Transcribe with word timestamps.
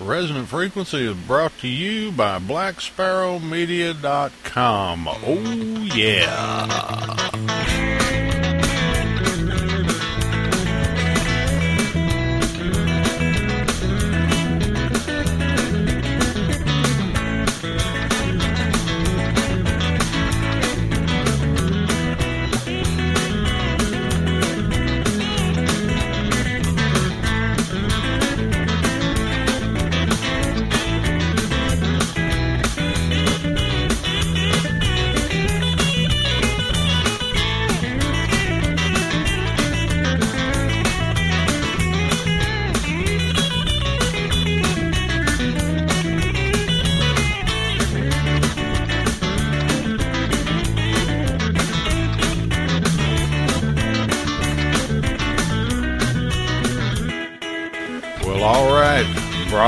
Resonant 0.00 0.48
Frequency 0.48 1.06
is 1.06 1.16
brought 1.16 1.56
to 1.58 1.68
you 1.68 2.10
by 2.10 2.40
BlackSparrowMedia.com. 2.40 5.08
Oh, 5.08 5.88
yeah. 5.94 7.30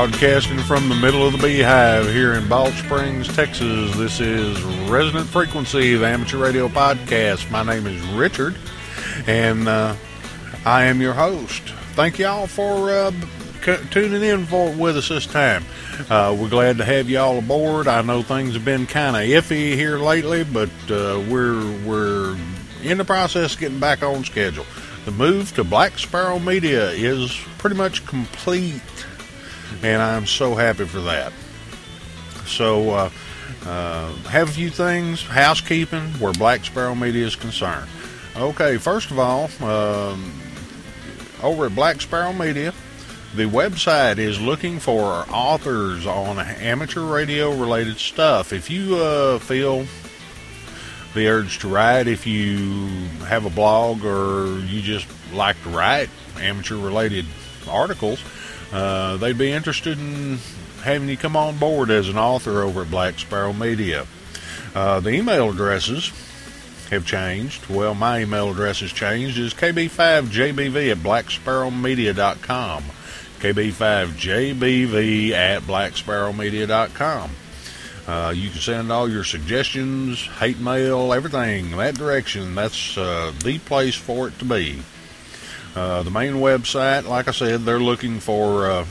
Broadcasting 0.07 0.59
from 0.59 0.87
the 0.87 0.95
middle 0.95 1.27
of 1.27 1.33
the 1.33 1.37
beehive 1.37 2.07
here 2.07 2.31
in 2.33 2.47
Balch 2.47 2.73
Springs, 2.75 3.27
Texas. 3.35 3.93
This 3.97 4.21
is 4.21 4.59
Resonant 4.89 5.27
Frequency, 5.27 5.95
the 5.95 6.07
amateur 6.07 6.37
radio 6.37 6.69
podcast. 6.69 7.51
My 7.51 7.61
name 7.61 7.85
is 7.85 8.01
Richard, 8.13 8.55
and 9.27 9.67
uh, 9.67 9.95
I 10.65 10.85
am 10.85 11.01
your 11.01 11.13
host. 11.13 11.61
Thank 11.91 12.19
y'all 12.19 12.47
for 12.47 12.89
uh, 12.89 13.11
c- 13.65 13.83
tuning 13.91 14.23
in 14.23 14.45
for 14.45 14.71
with 14.71 14.95
us 14.95 15.09
this 15.09 15.25
time. 15.25 15.65
Uh, 16.09 16.35
we're 16.39 16.47
glad 16.47 16.77
to 16.77 16.85
have 16.85 17.09
y'all 17.09 17.39
aboard. 17.39 17.89
I 17.89 18.01
know 18.01 18.21
things 18.21 18.53
have 18.53 18.63
been 18.63 18.87
kind 18.87 19.17
of 19.17 19.23
iffy 19.23 19.73
here 19.73 19.97
lately, 19.97 20.45
but 20.45 20.69
uh, 20.89 21.21
we're 21.29 21.69
we're 21.85 22.37
in 22.81 22.97
the 22.97 23.05
process 23.05 23.55
of 23.55 23.59
getting 23.59 23.79
back 23.79 24.03
on 24.03 24.23
schedule. 24.23 24.65
The 25.03 25.11
move 25.11 25.53
to 25.55 25.65
Black 25.65 25.99
Sparrow 25.99 26.39
Media 26.39 26.91
is 26.91 27.37
pretty 27.57 27.75
much 27.75 28.05
complete, 28.05 28.81
and 29.83 30.01
I'm 30.01 30.25
so 30.25 30.55
happy 30.55 30.85
for 30.85 31.01
that. 31.01 31.33
So, 32.45 32.89
uh, 32.91 33.09
uh, 33.65 34.13
have 34.29 34.49
a 34.49 34.51
few 34.51 34.69
things, 34.69 35.21
housekeeping, 35.23 36.03
where 36.19 36.33
Black 36.33 36.63
Sparrow 36.65 36.95
Media 36.95 37.25
is 37.25 37.35
concerned. 37.35 37.89
Okay, 38.35 38.77
first 38.77 39.11
of 39.11 39.19
all, 39.19 39.49
um, 39.61 40.31
over 41.43 41.65
at 41.65 41.75
Black 41.75 41.99
Sparrow 42.01 42.33
Media, 42.33 42.73
the 43.35 43.45
website 43.45 44.17
is 44.19 44.39
looking 44.39 44.79
for 44.79 45.25
authors 45.29 46.05
on 46.05 46.39
amateur 46.39 47.01
radio 47.01 47.51
related 47.53 47.97
stuff. 47.97 48.53
If 48.53 48.69
you 48.69 48.95
uh, 48.95 49.39
feel 49.39 49.85
the 51.13 51.27
urge 51.27 51.59
to 51.59 51.67
write, 51.67 52.07
if 52.07 52.25
you 52.25 52.87
have 53.25 53.45
a 53.45 53.49
blog 53.49 54.05
or 54.05 54.59
you 54.59 54.81
just 54.81 55.07
like 55.33 55.61
to 55.63 55.69
write 55.69 56.09
amateur 56.39 56.77
related 56.77 57.25
articles, 57.69 58.23
uh, 58.71 59.17
they'd 59.17 59.37
be 59.37 59.51
interested 59.51 59.97
in 59.97 60.39
having 60.83 61.09
you 61.09 61.17
come 61.17 61.35
on 61.35 61.57
board 61.57 61.89
as 61.89 62.09
an 62.09 62.17
author 62.17 62.61
over 62.61 62.81
at 62.83 62.91
Black 62.91 63.19
Sparrow 63.19 63.53
Media. 63.53 64.05
Uh, 64.75 64.99
the 64.99 65.09
email 65.09 65.49
addresses 65.49 66.11
have 66.89 67.05
changed. 67.05 67.67
Well, 67.69 67.93
my 67.95 68.21
email 68.21 68.51
address 68.51 68.79
has 68.81 68.91
changed. 68.91 69.37
is 69.37 69.53
kb5jbv 69.53 70.91
at 70.91 70.97
blacksparrowmedia.com. 70.97 72.83
kb5jbv 73.39 75.31
at 75.31 75.61
blacksparrowmedia.com. 75.63 77.31
Uh, 78.07 78.33
you 78.33 78.49
can 78.49 78.59
send 78.59 78.91
all 78.91 79.09
your 79.09 79.25
suggestions, 79.25 80.25
hate 80.39 80.59
mail, 80.59 81.11
everything 81.11 81.75
that 81.75 81.95
direction. 81.95 82.55
That's 82.55 82.97
uh, 82.97 83.33
the 83.43 83.59
place 83.59 83.95
for 83.95 84.29
it 84.29 84.39
to 84.39 84.45
be. 84.45 84.81
Uh, 85.77 86.01
the 86.01 86.09
main 86.09 86.33
website, 86.33 87.05
like 87.07 87.27
I 87.27 87.31
said, 87.31 87.61
they're 87.61 87.79
looking 87.79 88.19
for 88.19 88.65
uh, 88.65 88.85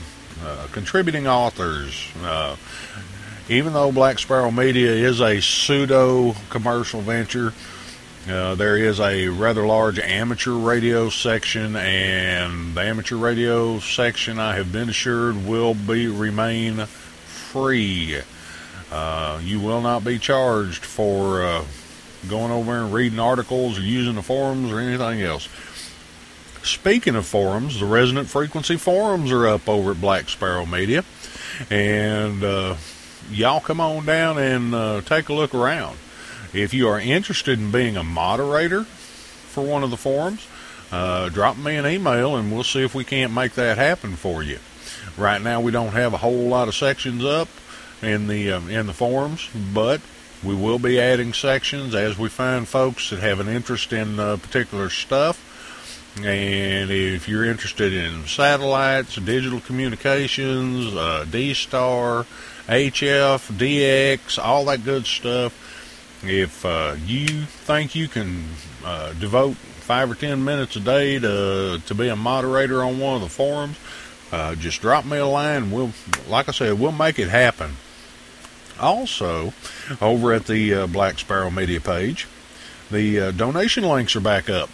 uh, 0.45 0.67
contributing 0.71 1.27
authors. 1.27 2.13
Uh, 2.23 2.55
even 3.49 3.73
though 3.73 3.91
Black 3.91 4.21
Sparrow 4.21 4.53
Media 4.53 4.93
is 4.93 5.21
a 5.21 5.41
pseudo 5.41 6.37
commercial 6.49 7.01
venture, 7.01 7.53
uh, 8.31 8.55
there 8.55 8.77
is 8.77 9.01
a 9.01 9.27
rather 9.27 9.67
large 9.67 9.99
amateur 9.99 10.53
radio 10.53 11.09
section, 11.09 11.75
and 11.75 12.77
the 12.77 12.83
amateur 12.83 13.17
radio 13.17 13.81
section, 13.81 14.39
I 14.39 14.55
have 14.55 14.71
been 14.71 14.89
assured, 14.89 15.45
will 15.45 15.75
be 15.75 16.07
remain 16.07 16.87
free. 16.87 18.21
You 19.43 19.61
will 19.61 19.81
not 19.81 20.05
be 20.05 20.21
charged 20.21 20.85
for 20.85 21.65
going 22.29 22.53
over 22.53 22.77
and 22.77 22.95
reading 22.95 23.19
articles 23.19 23.77
or 23.77 23.83
using 23.83 24.15
the 24.15 24.23
forums 24.23 24.71
or 24.71 24.79
anything 24.79 25.23
else. 25.23 25.49
Speaking 26.67 27.15
of 27.15 27.25
forums, 27.25 27.79
the 27.79 27.87
Resonant 27.87 28.29
Frequency 28.29 28.77
forums 28.77 29.31
are 29.31 29.47
up 29.47 29.69
over 29.69 29.93
at 29.93 30.01
Black 30.01 30.29
Sparrow 30.29 30.67
Media, 30.67 31.05
and 31.71 32.43
uh, 32.43 32.75
y'all 33.31 33.61
come 33.61 33.81
on 33.81 34.05
down 34.05 34.37
and 34.37 34.75
uh, 34.75 35.01
take 35.03 35.29
a 35.29 35.33
look 35.33 35.55
around. 35.55 35.97
If 36.53 36.75
you 36.75 36.89
are 36.89 36.99
interested 36.99 37.61
in 37.61 37.71
being 37.71 37.97
a 37.97 38.03
moderator 38.03 38.83
for 38.83 39.65
one 39.65 39.85
of 39.85 39.91
the 39.91 39.97
forums, 39.97 40.45
uh, 40.91 41.29
drop 41.29 41.57
me 41.57 41.77
an 41.77 41.87
email 41.87 42.35
and 42.35 42.53
we'll 42.53 42.65
see 42.65 42.83
if 42.83 42.97
we 42.97 43.05
can't 43.05 43.33
make 43.33 43.53
that 43.53 43.79
happen 43.79 44.17
for 44.17 44.43
you. 44.43 44.59
Right 45.17 45.41
now, 45.41 45.61
we 45.61 45.71
don't 45.71 45.93
have 45.93 46.15
a 46.15 46.19
whole 46.19 46.49
lot 46.49 46.67
of 46.67 46.75
sections 46.75 47.25
up 47.25 47.49
in 48.03 48.27
the 48.27 48.51
um, 48.51 48.69
in 48.69 48.89
the 48.89 48.93
forums, 48.93 49.49
but 49.73 50.01
we 50.43 50.57
will 50.57 50.81
be 50.81 51.01
adding 51.01 51.33
sections 51.33 51.95
as 51.95 52.19
we 52.19 52.29
find 52.29 52.67
folks 52.67 53.11
that 53.11 53.21
have 53.21 53.39
an 53.39 53.49
interest 53.49 53.93
in 53.93 54.19
uh, 54.19 54.37
particular 54.37 54.91
stuff. 54.91 55.45
And 56.19 56.91
if 56.91 57.29
you're 57.29 57.45
interested 57.45 57.93
in 57.93 58.27
satellites, 58.27 59.17
digital 59.17 59.61
communications, 59.61 60.95
uh, 60.95 61.27
D-Star, 61.31 62.25
HF, 62.67 63.53
DX, 63.53 64.43
all 64.43 64.65
that 64.65 64.83
good 64.83 65.07
stuff, 65.07 65.53
if 66.25 66.65
uh, 66.65 66.97
you 67.05 67.43
think 67.43 67.95
you 67.95 68.09
can 68.09 68.45
uh, 68.85 69.13
devote 69.13 69.57
five 69.57 70.11
or 70.11 70.15
ten 70.15 70.43
minutes 70.43 70.75
a 70.77 70.81
day 70.81 71.19
to 71.19 71.81
to 71.85 71.95
be 71.95 72.09
a 72.09 72.17
moderator 72.17 72.83
on 72.83 72.99
one 72.99 73.17
of 73.17 73.21
the 73.21 73.29
forums, 73.29 73.77
uh, 74.33 74.55
just 74.55 74.81
drop 74.81 75.05
me 75.05 75.19
a 75.19 75.27
line. 75.27 75.71
We'll, 75.71 75.93
like 76.29 76.49
I 76.49 76.53
said, 76.53 76.81
we'll 76.81 76.93
make 76.93 77.19
it 77.19 77.29
happen. 77.29 77.77
Also, 78.81 79.53
over 80.01 80.33
at 80.33 80.47
the 80.47 80.75
uh, 80.75 80.87
Black 80.87 81.19
Sparrow 81.19 81.51
Media 81.51 81.81
page, 81.81 82.27
the 82.91 83.21
uh, 83.21 83.31
donation 83.31 83.85
links 83.85 84.17
are 84.17 84.21
back 84.21 84.51
up. 84.51 84.71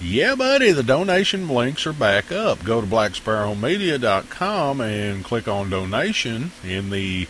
Yeah, 0.00 0.34
buddy, 0.34 0.72
the 0.72 0.82
donation 0.82 1.48
links 1.48 1.86
are 1.86 1.92
back 1.92 2.32
up. 2.32 2.62
Go 2.64 2.80
to 2.80 2.86
blacksparrowmedia.com 2.86 4.80
and 4.80 5.24
click 5.24 5.48
on 5.48 5.70
donation 5.70 6.50
in 6.62 6.90
the 6.90 7.26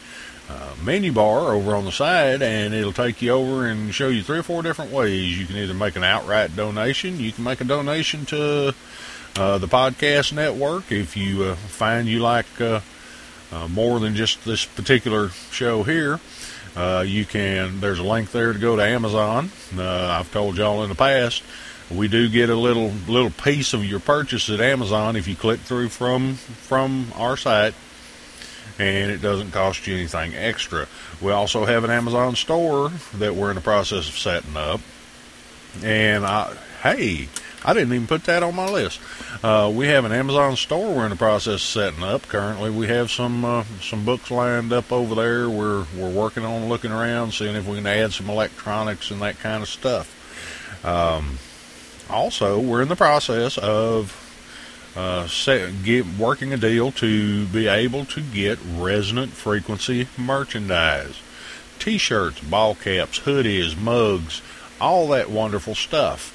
uh, 0.48 0.74
menu 0.82 1.12
bar 1.12 1.52
over 1.52 1.74
on 1.74 1.84
the 1.84 1.92
side, 1.92 2.42
and 2.42 2.74
it'll 2.74 2.92
take 2.92 3.22
you 3.22 3.30
over 3.30 3.66
and 3.66 3.94
show 3.94 4.08
you 4.08 4.22
three 4.22 4.38
or 4.38 4.42
four 4.42 4.62
different 4.62 4.90
ways. 4.90 5.38
You 5.38 5.46
can 5.46 5.56
either 5.56 5.74
make 5.74 5.96
an 5.96 6.04
outright 6.04 6.56
donation, 6.56 7.20
you 7.20 7.32
can 7.32 7.44
make 7.44 7.60
a 7.60 7.64
donation 7.64 8.26
to 8.26 8.74
uh, 9.36 9.58
the 9.58 9.68
podcast 9.68 10.32
network 10.32 10.92
if 10.92 11.16
you 11.16 11.44
uh, 11.44 11.54
find 11.54 12.06
you 12.08 12.20
like 12.20 12.46
uh, 12.60 12.80
uh, 13.52 13.68
more 13.68 13.98
than 14.00 14.14
just 14.14 14.44
this 14.44 14.64
particular 14.64 15.28
show 15.50 15.82
here. 15.82 16.20
Uh, 16.76 17.04
you 17.06 17.24
can. 17.24 17.80
There's 17.80 18.00
a 18.00 18.04
link 18.04 18.32
there 18.32 18.52
to 18.52 18.58
go 18.58 18.76
to 18.76 18.82
Amazon. 18.82 19.50
I've 19.78 20.30
told 20.32 20.56
y'all 20.56 20.82
in 20.82 20.88
the 20.88 20.94
past. 20.96 21.42
We 21.90 22.08
do 22.08 22.28
get 22.28 22.48
a 22.48 22.54
little 22.54 22.92
little 23.06 23.30
piece 23.30 23.74
of 23.74 23.84
your 23.84 24.00
purchase 24.00 24.48
at 24.48 24.60
Amazon 24.60 25.16
if 25.16 25.28
you 25.28 25.36
click 25.36 25.60
through 25.60 25.90
from 25.90 26.34
from 26.34 27.12
our 27.14 27.36
site, 27.36 27.74
and 28.78 29.10
it 29.10 29.20
doesn't 29.20 29.50
cost 29.50 29.86
you 29.86 29.94
anything 29.94 30.34
extra. 30.34 30.86
We 31.20 31.30
also 31.32 31.66
have 31.66 31.84
an 31.84 31.90
Amazon 31.90 32.36
store 32.36 32.90
that 33.14 33.34
we're 33.34 33.50
in 33.50 33.56
the 33.56 33.60
process 33.60 34.08
of 34.08 34.16
setting 34.16 34.56
up, 34.56 34.80
and 35.82 36.24
I, 36.24 36.56
hey, 36.82 37.28
I 37.64 37.74
didn't 37.74 37.92
even 37.92 38.06
put 38.06 38.24
that 38.24 38.42
on 38.42 38.54
my 38.54 38.68
list. 38.68 39.00
Uh, 39.42 39.70
we 39.74 39.86
have 39.88 40.04
an 40.04 40.12
Amazon 40.12 40.56
store 40.56 40.94
we're 40.94 41.04
in 41.04 41.10
the 41.10 41.16
process 41.16 41.54
of 41.54 41.60
setting 41.60 42.02
up. 42.02 42.22
Currently, 42.28 42.70
we 42.70 42.86
have 42.88 43.10
some 43.10 43.44
uh, 43.44 43.64
some 43.82 44.06
books 44.06 44.30
lined 44.30 44.72
up 44.72 44.90
over 44.90 45.14
there. 45.14 45.50
We're 45.50 45.84
we're 45.96 46.10
working 46.10 46.46
on 46.46 46.70
looking 46.70 46.92
around, 46.92 47.34
seeing 47.34 47.56
if 47.56 47.66
we 47.66 47.76
can 47.76 47.86
add 47.86 48.14
some 48.14 48.30
electronics 48.30 49.10
and 49.10 49.20
that 49.20 49.38
kind 49.38 49.62
of 49.62 49.68
stuff. 49.68 50.10
Um, 50.84 51.38
also, 52.10 52.58
we're 52.58 52.82
in 52.82 52.88
the 52.88 52.96
process 52.96 53.58
of 53.58 54.20
uh, 54.96 55.26
set, 55.26 55.82
get, 55.82 56.06
working 56.18 56.52
a 56.52 56.56
deal 56.56 56.92
to 56.92 57.46
be 57.46 57.66
able 57.66 58.04
to 58.06 58.20
get 58.20 58.58
resonant 58.76 59.32
frequency 59.32 60.08
merchandise. 60.16 61.20
T-shirts, 61.78 62.40
ball 62.40 62.74
caps, 62.74 63.20
hoodies, 63.20 63.76
mugs, 63.76 64.40
all 64.80 65.08
that 65.08 65.30
wonderful 65.30 65.74
stuff. 65.74 66.30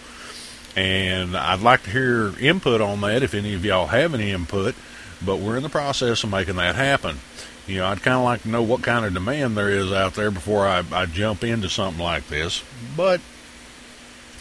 And 0.75 1.35
I'd 1.35 1.61
like 1.61 1.83
to 1.83 1.89
hear 1.89 2.33
input 2.39 2.81
on 2.81 3.01
that 3.01 3.23
if 3.23 3.33
any 3.33 3.53
of 3.53 3.65
y'all 3.65 3.87
have 3.87 4.13
any 4.13 4.31
input, 4.31 4.75
but 5.23 5.37
we're 5.37 5.57
in 5.57 5.63
the 5.63 5.69
process 5.69 6.23
of 6.23 6.29
making 6.29 6.57
that 6.57 6.75
happen. 6.75 7.19
You 7.67 7.77
know, 7.77 7.87
I'd 7.87 8.01
kind 8.01 8.17
of 8.17 8.23
like 8.23 8.43
to 8.43 8.49
know 8.49 8.63
what 8.63 8.81
kind 8.81 9.05
of 9.05 9.13
demand 9.13 9.55
there 9.55 9.69
is 9.69 9.91
out 9.91 10.15
there 10.15 10.31
before 10.31 10.67
I, 10.67 10.83
I 10.91 11.05
jump 11.05 11.43
into 11.43 11.69
something 11.69 12.03
like 12.03 12.27
this. 12.27 12.63
But 12.97 13.21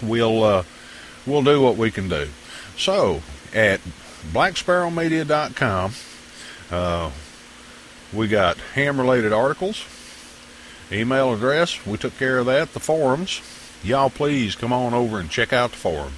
we'll 0.03 0.43
uh, 0.43 0.65
we'll 1.27 1.43
do 1.43 1.61
what 1.61 1.77
we 1.77 1.91
can 1.91 2.09
do. 2.09 2.29
So 2.77 3.23
at 3.55 3.81
blacksparrowmedia.com, 4.33 5.93
uh, 6.71 7.11
we 8.13 8.29
got 8.29 8.57
ham 8.75 8.99
related 9.01 9.33
articles, 9.33 9.85
email 10.91 11.33
address. 11.35 11.85
We 11.87 11.99
took 11.99 12.17
care 12.19 12.39
of 12.39 12.47
that. 12.47 12.73
The 12.73 12.81
forums. 12.81 13.41
Y'all 13.85 14.11
please 14.11 14.57
come 14.57 14.73
on 14.73 14.95
over 14.95 15.21
and 15.21 15.31
check 15.31 15.53
out 15.53 15.71
the 15.71 15.77
forum. 15.77 16.13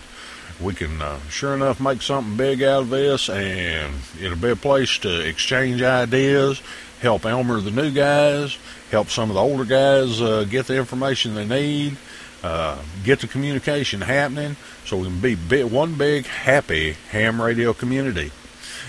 We 0.60 0.74
can 0.74 1.00
uh, 1.00 1.20
sure 1.28 1.54
enough 1.54 1.80
make 1.80 2.02
something 2.02 2.36
big 2.36 2.62
out 2.62 2.82
of 2.82 2.90
this, 2.90 3.28
and 3.28 3.94
it'll 4.20 4.36
be 4.36 4.50
a 4.50 4.56
place 4.56 4.98
to 4.98 5.26
exchange 5.26 5.82
ideas, 5.82 6.60
help 7.00 7.24
Elmer 7.24 7.60
the 7.60 7.70
new 7.70 7.90
guys, 7.90 8.58
help 8.90 9.08
some 9.08 9.30
of 9.30 9.34
the 9.34 9.40
older 9.40 9.64
guys 9.64 10.20
uh, 10.20 10.44
get 10.44 10.66
the 10.66 10.76
information 10.76 11.34
they 11.34 11.46
need, 11.46 11.96
uh, 12.42 12.78
get 13.04 13.20
the 13.20 13.26
communication 13.26 14.00
happening, 14.02 14.56
so 14.84 14.98
we 14.98 15.04
can 15.04 15.20
be 15.20 15.62
one 15.64 15.94
big 15.94 16.26
happy 16.26 16.92
ham 17.10 17.40
radio 17.40 17.72
community. 17.72 18.32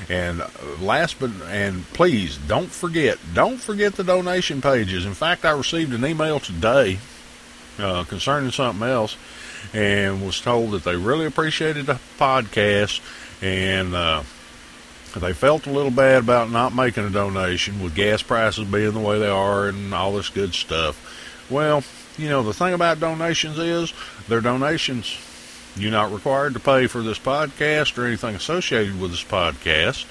And 0.09 0.41
uh, 0.41 0.47
last 0.79 1.19
but 1.19 1.31
and 1.47 1.85
please 1.93 2.37
don't 2.37 2.71
forget, 2.71 3.17
don't 3.33 3.59
forget 3.59 3.95
the 3.95 4.03
donation 4.03 4.61
pages. 4.61 5.05
In 5.05 5.13
fact, 5.13 5.45
I 5.45 5.51
received 5.51 5.93
an 5.93 6.05
email 6.05 6.39
today 6.39 6.99
uh, 7.77 8.03
concerning 8.05 8.51
something 8.51 8.87
else, 8.87 9.17
and 9.73 10.25
was 10.25 10.39
told 10.41 10.71
that 10.71 10.83
they 10.83 10.95
really 10.95 11.25
appreciated 11.25 11.85
the 11.85 11.99
podcast 12.17 13.01
and 13.41 13.95
uh, 13.95 14.23
they 15.15 15.33
felt 15.33 15.67
a 15.67 15.71
little 15.71 15.91
bad 15.91 16.23
about 16.23 16.51
not 16.51 16.73
making 16.73 17.05
a 17.05 17.09
donation 17.09 17.81
with 17.81 17.95
gas 17.95 18.21
prices 18.21 18.65
being 18.65 18.93
the 18.93 18.99
way 18.99 19.19
they 19.19 19.27
are 19.27 19.67
and 19.67 19.93
all 19.93 20.13
this 20.13 20.29
good 20.29 20.53
stuff. 20.53 21.47
Well, 21.49 21.83
you 22.17 22.29
know, 22.29 22.43
the 22.43 22.53
thing 22.53 22.73
about 22.73 22.99
donations 22.99 23.57
is 23.57 23.93
they're 24.27 24.41
donations. 24.41 25.17
You're 25.75 25.91
not 25.91 26.11
required 26.11 26.53
to 26.53 26.59
pay 26.59 26.87
for 26.87 27.01
this 27.01 27.19
podcast 27.19 27.97
or 27.97 28.05
anything 28.05 28.35
associated 28.35 28.99
with 28.99 29.11
this 29.11 29.23
podcast. 29.23 30.05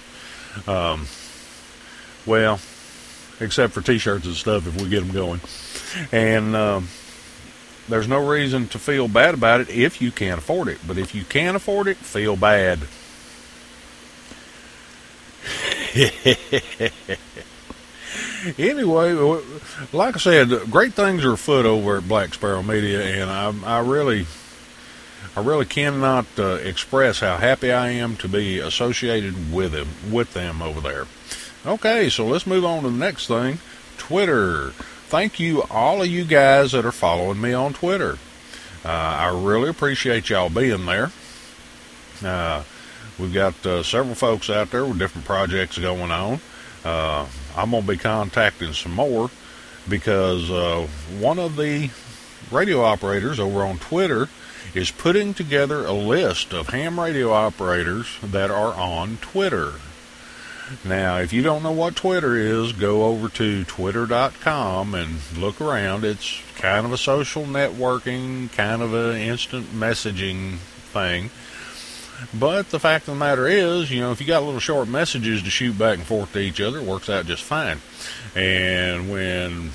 Um, 0.69 1.07
well, 2.27 2.61
except 3.41 3.73
for 3.73 3.81
t-shirts 3.81 4.27
and 4.27 4.35
stuff 4.35 4.67
if 4.67 4.81
we 4.81 4.89
get 4.89 5.01
them 5.01 5.13
going. 5.13 5.41
And 6.13 6.57
um, 6.57 6.89
there's 7.89 8.09
no 8.09 8.27
reason 8.27 8.69
to 8.69 8.79
feel 8.79 9.09
bad 9.09 9.35
about 9.35 9.61
it 9.61 9.69
if 9.69 10.01
you 10.01 10.11
can't 10.11 10.39
afford 10.39 10.69
it. 10.69 10.79
But 10.87 10.99
if 10.99 11.15
you 11.15 11.25
can't 11.25 11.57
afford 11.57 11.89
it, 11.89 11.97
feel 11.97 12.37
bad. 12.37 12.81
anyway, 18.59 19.13
like 19.93 20.17
I 20.17 20.19
said, 20.19 20.71
great 20.71 20.95
things 20.95 21.25
are 21.25 21.33
afoot 21.33 21.67
over 21.67 21.99
at 21.99 22.09
Black 22.09 22.35
Sparrow 22.35 22.63
Media, 22.63 23.03
and 23.03 23.31
I, 23.31 23.79
I 23.79 23.81
really, 23.81 24.27
I 25.37 25.43
really 25.43 25.67
cannot 25.67 26.27
uh, 26.39 26.55
express 26.55 27.21
how 27.21 27.37
happy 27.37 27.73
I 27.73 27.91
am 27.91 28.17
to 28.17 28.29
be 28.29 28.59
associated 28.59 29.53
with 29.53 29.73
them, 29.73 29.89
with 30.11 30.35
them 30.35 30.63
over 30.63 30.81
there. 30.81 31.07
Okay, 31.67 32.09
so 32.09 32.27
let's 32.27 32.47
move 32.47 32.65
on 32.65 32.83
to 32.83 32.91
the 32.91 32.97
next 32.97 33.27
thing. 33.27 33.59
Twitter. 33.99 34.71
Thank 35.11 35.41
you, 35.41 35.63
all 35.71 36.03
of 36.03 36.09
you 36.09 36.25
guys 36.25 36.73
that 36.73 36.85
are 36.85 36.93
following 36.93 37.41
me 37.41 37.53
on 37.53 37.75
Twitter. 37.75 38.19
Uh, 38.85 38.89
I 38.89 39.29
really 39.29 39.69
appreciate 39.69 40.31
y'all 40.31 40.49
being 40.49 40.87
there. 40.87 41.11
Uh, 42.25 42.63
we've 43.19 43.35
got 43.35 43.67
uh, 43.67 43.83
several 43.83 44.15
folks 44.15 44.49
out 44.49 44.71
there 44.71 44.85
with 44.85 44.99
different 44.99 45.27
projects 45.27 45.79
going 45.79 46.11
on. 46.11 46.41
Uh, 46.85 47.27
I'm 47.57 47.71
going 47.71 47.83
to 47.83 47.89
be 47.89 47.97
contacting 47.97 48.73
some 48.73 48.93
more 48.93 49.31
because 49.89 50.51
uh, 50.51 50.87
one 51.19 51.39
of 51.39 51.57
the 51.57 51.91
radio 52.51 52.83
operators 52.83 53.39
over 53.41 53.63
on 53.63 53.79
Twitter 53.79 54.29
is 54.75 54.91
putting 54.91 55.35
together 55.35 55.85
a 55.85 55.93
list 55.93 56.53
of 56.53 56.69
ham 56.69 57.01
radio 57.01 57.33
operators 57.33 58.19
that 58.23 58.51
are 58.51 58.75
on 58.75 59.17
Twitter. 59.19 59.75
Now, 60.85 61.19
if 61.19 61.33
you 61.33 61.43
don't 61.43 61.65
know 61.65 61.73
what 61.73 61.97
Twitter 61.97 62.37
is, 62.37 62.73
go 62.73 63.05
over 63.05 63.29
to 63.31 63.65
twitter.com 63.65 64.95
and 64.95 65.21
look 65.37 65.61
around. 65.61 66.05
It's 66.05 66.41
kind 66.57 66.87
of 66.87 66.93
a 66.93 66.99
social 66.99 67.45
networking, 67.45 68.53
kind 68.53 68.81
of 68.81 68.95
an 68.95 69.17
instant 69.17 69.73
messaging 69.73 70.59
thing. 70.93 71.31
But 72.33 72.71
the 72.71 72.79
fact 72.79 73.09
of 73.09 73.15
the 73.15 73.19
matter 73.19 73.47
is, 73.47 73.91
you 73.91 74.01
know, 74.01 74.13
if 74.13 74.21
you 74.21 74.27
got 74.27 74.43
little 74.43 74.61
short 74.61 74.89
messages 74.89 75.43
to 75.43 75.51
shoot 75.51 75.79
back 75.79 75.99
and 75.99 76.07
forth 76.07 76.33
to 76.33 76.39
each 76.39 76.61
other, 76.61 76.79
it 76.79 76.85
works 76.85 77.09
out 77.09 77.27
just 77.27 77.43
fine. 77.43 77.79
And 78.35 79.11
when 79.11 79.71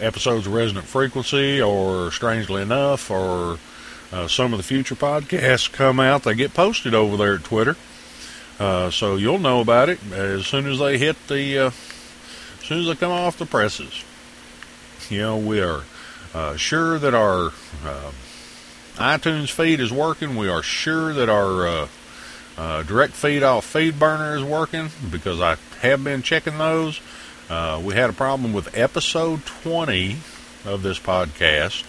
episodes 0.00 0.46
of 0.46 0.52
Resonant 0.52 0.86
Frequency 0.86 1.62
or 1.62 2.10
Strangely 2.10 2.62
Enough 2.62 3.10
or 3.10 3.58
uh, 4.12 4.28
some 4.28 4.52
of 4.52 4.58
the 4.58 4.64
future 4.64 4.94
podcasts 4.94 5.70
come 5.70 6.00
out, 6.00 6.24
they 6.24 6.34
get 6.34 6.54
posted 6.54 6.94
over 6.94 7.16
there 7.16 7.34
at 7.36 7.44
Twitter. 7.44 7.76
Uh, 8.58 8.90
so 8.90 9.16
you'll 9.16 9.38
know 9.38 9.60
about 9.60 9.88
it 9.88 9.98
as 10.12 10.46
soon 10.46 10.66
as 10.66 10.78
they 10.78 10.98
hit 10.98 11.16
the, 11.28 11.58
uh, 11.58 11.66
as 11.66 12.64
soon 12.64 12.80
as 12.80 12.86
they 12.86 12.94
come 12.94 13.10
off 13.10 13.38
the 13.38 13.46
presses. 13.46 14.04
You 15.10 15.20
know, 15.20 15.36
we 15.36 15.60
are 15.60 15.82
uh, 16.34 16.56
sure 16.56 16.98
that 16.98 17.14
our 17.14 17.52
uh, 17.84 18.10
iTunes 18.94 19.50
feed 19.50 19.80
is 19.80 19.92
working. 19.92 20.36
We 20.36 20.48
are 20.48 20.62
sure 20.62 21.12
that 21.14 21.28
our 21.28 21.66
uh, 21.66 21.88
uh, 22.56 22.82
direct 22.84 23.14
feed 23.14 23.42
off 23.42 23.70
FeedBurner 23.72 24.36
is 24.36 24.44
working 24.44 24.90
because 25.10 25.40
I 25.40 25.56
have 25.80 26.04
been 26.04 26.22
checking 26.22 26.58
those. 26.58 27.00
Uh, 27.50 27.82
we 27.84 27.94
had 27.94 28.08
a 28.08 28.12
problem 28.12 28.52
with 28.52 28.76
episode 28.76 29.44
20 29.44 30.18
of 30.64 30.82
this 30.82 30.98
podcast, 30.98 31.84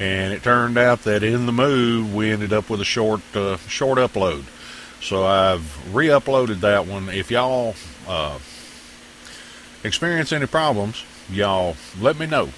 and 0.00 0.32
it 0.32 0.42
turned 0.42 0.78
out 0.78 1.02
that 1.02 1.22
in 1.22 1.44
the 1.46 1.52
move 1.52 2.14
we 2.14 2.30
ended 2.30 2.52
up 2.52 2.70
with 2.70 2.80
a 2.80 2.84
short 2.84 3.20
uh, 3.36 3.58
short 3.68 3.98
upload. 3.98 4.44
So 5.02 5.24
I've 5.24 5.94
re-uploaded 5.94 6.60
that 6.60 6.86
one. 6.86 7.08
If 7.10 7.30
y'all 7.30 7.74
uh, 8.08 8.38
experience 9.84 10.32
any 10.32 10.46
problems, 10.46 11.04
y'all 11.30 11.76
let 12.00 12.18
me 12.18 12.26
know 12.26 12.48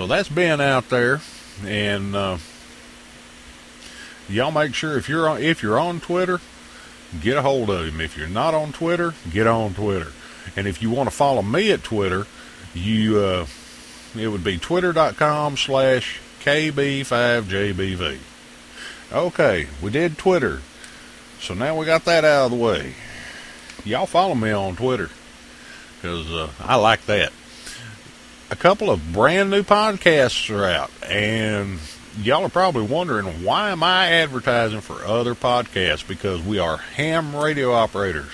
So 0.00 0.06
that's 0.06 0.30
been 0.30 0.62
out 0.62 0.88
there, 0.88 1.20
and 1.62 2.16
uh, 2.16 2.38
y'all 4.30 4.50
make 4.50 4.74
sure 4.74 4.96
if 4.96 5.10
you're 5.10 5.28
on 5.28 5.42
if 5.42 5.62
you're 5.62 5.78
on 5.78 6.00
Twitter, 6.00 6.40
get 7.20 7.36
a 7.36 7.42
hold 7.42 7.68
of 7.68 7.86
him. 7.86 8.00
If 8.00 8.16
you're 8.16 8.26
not 8.26 8.54
on 8.54 8.72
Twitter, 8.72 9.12
get 9.30 9.46
on 9.46 9.74
Twitter. 9.74 10.12
And 10.56 10.66
if 10.66 10.80
you 10.80 10.88
want 10.88 11.10
to 11.10 11.14
follow 11.14 11.42
me 11.42 11.70
at 11.70 11.82
Twitter, 11.82 12.26
you 12.72 13.18
uh, 13.18 13.46
it 14.16 14.28
would 14.28 14.42
be 14.42 14.56
twitter.com 14.56 15.58
slash 15.58 16.18
kb5jbv. 16.44 18.18
Okay, 19.12 19.66
we 19.82 19.90
did 19.90 20.16
Twitter. 20.16 20.62
So 21.40 21.52
now 21.52 21.76
we 21.76 21.84
got 21.84 22.06
that 22.06 22.24
out 22.24 22.46
of 22.46 22.52
the 22.52 22.56
way. 22.56 22.94
Y'all 23.84 24.06
follow 24.06 24.34
me 24.34 24.50
on 24.50 24.76
Twitter 24.76 25.10
because 25.96 26.32
uh, 26.32 26.48
I 26.58 26.76
like 26.76 27.04
that. 27.04 27.34
A 28.52 28.56
couple 28.56 28.90
of 28.90 29.12
brand 29.12 29.48
new 29.50 29.62
podcasts 29.62 30.52
are 30.52 30.64
out, 30.64 30.90
and 31.08 31.78
y'all 32.20 32.44
are 32.44 32.48
probably 32.48 32.82
wondering 32.82 33.44
why 33.44 33.70
am 33.70 33.84
I 33.84 34.08
advertising 34.08 34.80
for 34.80 35.04
other 35.04 35.36
podcasts? 35.36 36.06
Because 36.06 36.42
we 36.42 36.58
are 36.58 36.78
ham 36.78 37.36
radio 37.36 37.72
operators, 37.72 38.30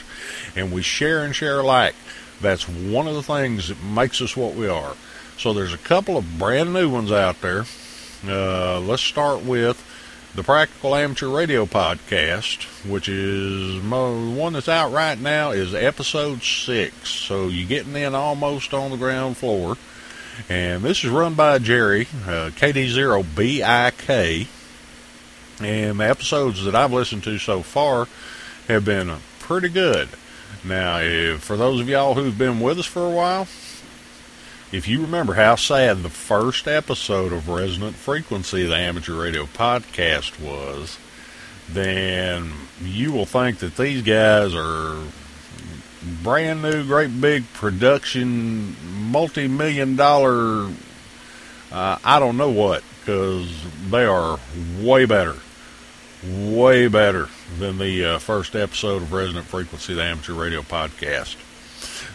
and 0.56 0.72
we 0.72 0.80
share 0.80 1.22
and 1.22 1.36
share 1.36 1.60
alike. 1.60 1.94
That's 2.40 2.66
one 2.66 3.06
of 3.06 3.14
the 3.14 3.22
things 3.22 3.68
that 3.68 3.82
makes 3.82 4.22
us 4.22 4.34
what 4.34 4.54
we 4.54 4.66
are. 4.66 4.94
So 5.36 5.52
there's 5.52 5.74
a 5.74 5.78
couple 5.78 6.16
of 6.16 6.38
brand 6.38 6.72
new 6.72 6.88
ones 6.88 7.12
out 7.12 7.42
there. 7.42 7.66
Uh, 8.26 8.80
let's 8.80 9.02
start 9.02 9.44
with 9.44 9.84
the 10.34 10.42
Practical 10.42 10.94
Amateur 10.94 11.28
Radio 11.28 11.66
podcast, 11.66 12.64
which 12.90 13.06
is 13.10 13.82
the 13.82 14.34
one 14.34 14.54
that's 14.54 14.68
out 14.68 14.92
right 14.92 15.18
now, 15.18 15.50
is 15.50 15.74
episode 15.74 16.42
six. 16.42 17.10
So 17.10 17.48
you're 17.48 17.68
getting 17.68 17.96
in 17.96 18.14
almost 18.14 18.72
on 18.72 18.90
the 18.90 18.96
ground 18.96 19.36
floor. 19.36 19.76
And 20.48 20.82
this 20.82 21.04
is 21.04 21.10
run 21.10 21.34
by 21.34 21.58
Jerry, 21.58 22.08
uh, 22.26 22.50
KD0BIK. 22.54 24.46
And 25.60 26.00
the 26.00 26.08
episodes 26.08 26.64
that 26.64 26.74
I've 26.74 26.92
listened 26.92 27.24
to 27.24 27.38
so 27.38 27.62
far 27.62 28.08
have 28.68 28.84
been 28.84 29.16
pretty 29.38 29.68
good. 29.68 30.08
Now, 30.64 30.98
if, 31.00 31.42
for 31.42 31.56
those 31.56 31.80
of 31.80 31.88
y'all 31.88 32.14
who've 32.14 32.36
been 32.36 32.60
with 32.60 32.78
us 32.78 32.86
for 32.86 33.06
a 33.06 33.10
while, 33.10 33.48
if 34.72 34.88
you 34.88 35.00
remember 35.00 35.34
how 35.34 35.54
sad 35.54 36.02
the 36.02 36.10
first 36.10 36.66
episode 36.66 37.32
of 37.32 37.48
Resonant 37.48 37.96
Frequency, 37.96 38.66
the 38.66 38.76
amateur 38.76 39.14
radio 39.14 39.44
podcast, 39.44 40.40
was, 40.40 40.98
then 41.68 42.52
you 42.82 43.12
will 43.12 43.26
think 43.26 43.58
that 43.58 43.76
these 43.76 44.02
guys 44.02 44.54
are 44.54 44.98
brand 46.22 46.62
new, 46.62 46.84
great 46.84 47.20
big 47.20 47.44
production, 47.52 48.76
multi 49.10 49.48
million 49.48 49.96
dollar, 49.96 50.70
uh, 51.72 51.98
I 52.04 52.18
don't 52.18 52.36
know 52.36 52.50
what, 52.50 52.82
because 53.00 53.50
they 53.90 54.04
are 54.04 54.38
way 54.80 55.04
better, 55.04 55.36
way 56.24 56.88
better 56.88 57.28
than 57.58 57.78
the 57.78 58.04
uh, 58.04 58.18
first 58.18 58.54
episode 58.54 59.02
of 59.02 59.12
Resonant 59.12 59.46
Frequency, 59.46 59.94
the 59.94 60.02
amateur 60.02 60.34
radio 60.34 60.62
podcast. 60.62 61.36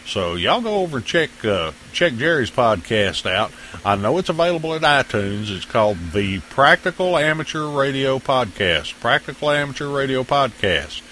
So 0.06 0.34
y'all 0.34 0.60
go 0.60 0.80
over 0.82 0.98
and 0.98 1.06
check 1.06 1.30
uh, 1.44 1.72
check 1.92 2.14
Jerry's 2.16 2.50
podcast 2.50 3.30
out. 3.30 3.52
I 3.84 3.96
know 3.96 4.18
it's 4.18 4.28
available 4.28 4.74
at 4.74 4.82
iTunes. 4.82 5.54
It's 5.54 5.64
called 5.64 5.98
the 6.12 6.40
Practical 6.40 7.16
Amateur 7.16 7.66
Radio 7.68 8.18
Podcast. 8.18 8.98
Practical 9.00 9.50
Amateur 9.50 9.88
Radio 9.88 10.24
Podcast. 10.24 11.02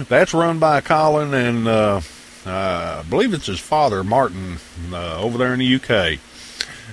That's 0.08 0.32
run 0.32 0.58
by 0.58 0.80
Colin 0.80 1.34
and 1.34 1.68
uh, 1.68 2.00
I 2.46 3.02
believe 3.08 3.34
it's 3.34 3.46
his 3.46 3.60
father, 3.60 4.04
Martin, 4.04 4.58
uh, 4.92 5.20
over 5.20 5.38
there 5.38 5.52
in 5.52 5.58
the 5.58 5.74
UK 5.74 6.20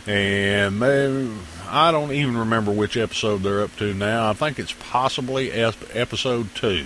and 0.07 0.81
they, 0.81 1.29
I 1.67 1.91
don't 1.91 2.11
even 2.11 2.37
remember 2.37 2.71
which 2.71 2.97
episode 2.97 3.39
they're 3.39 3.61
up 3.61 3.75
to 3.77 3.93
now. 3.93 4.29
I 4.29 4.33
think 4.33 4.59
it's 4.59 4.75
possibly 4.79 5.51
episode 5.51 6.53
two. 6.55 6.85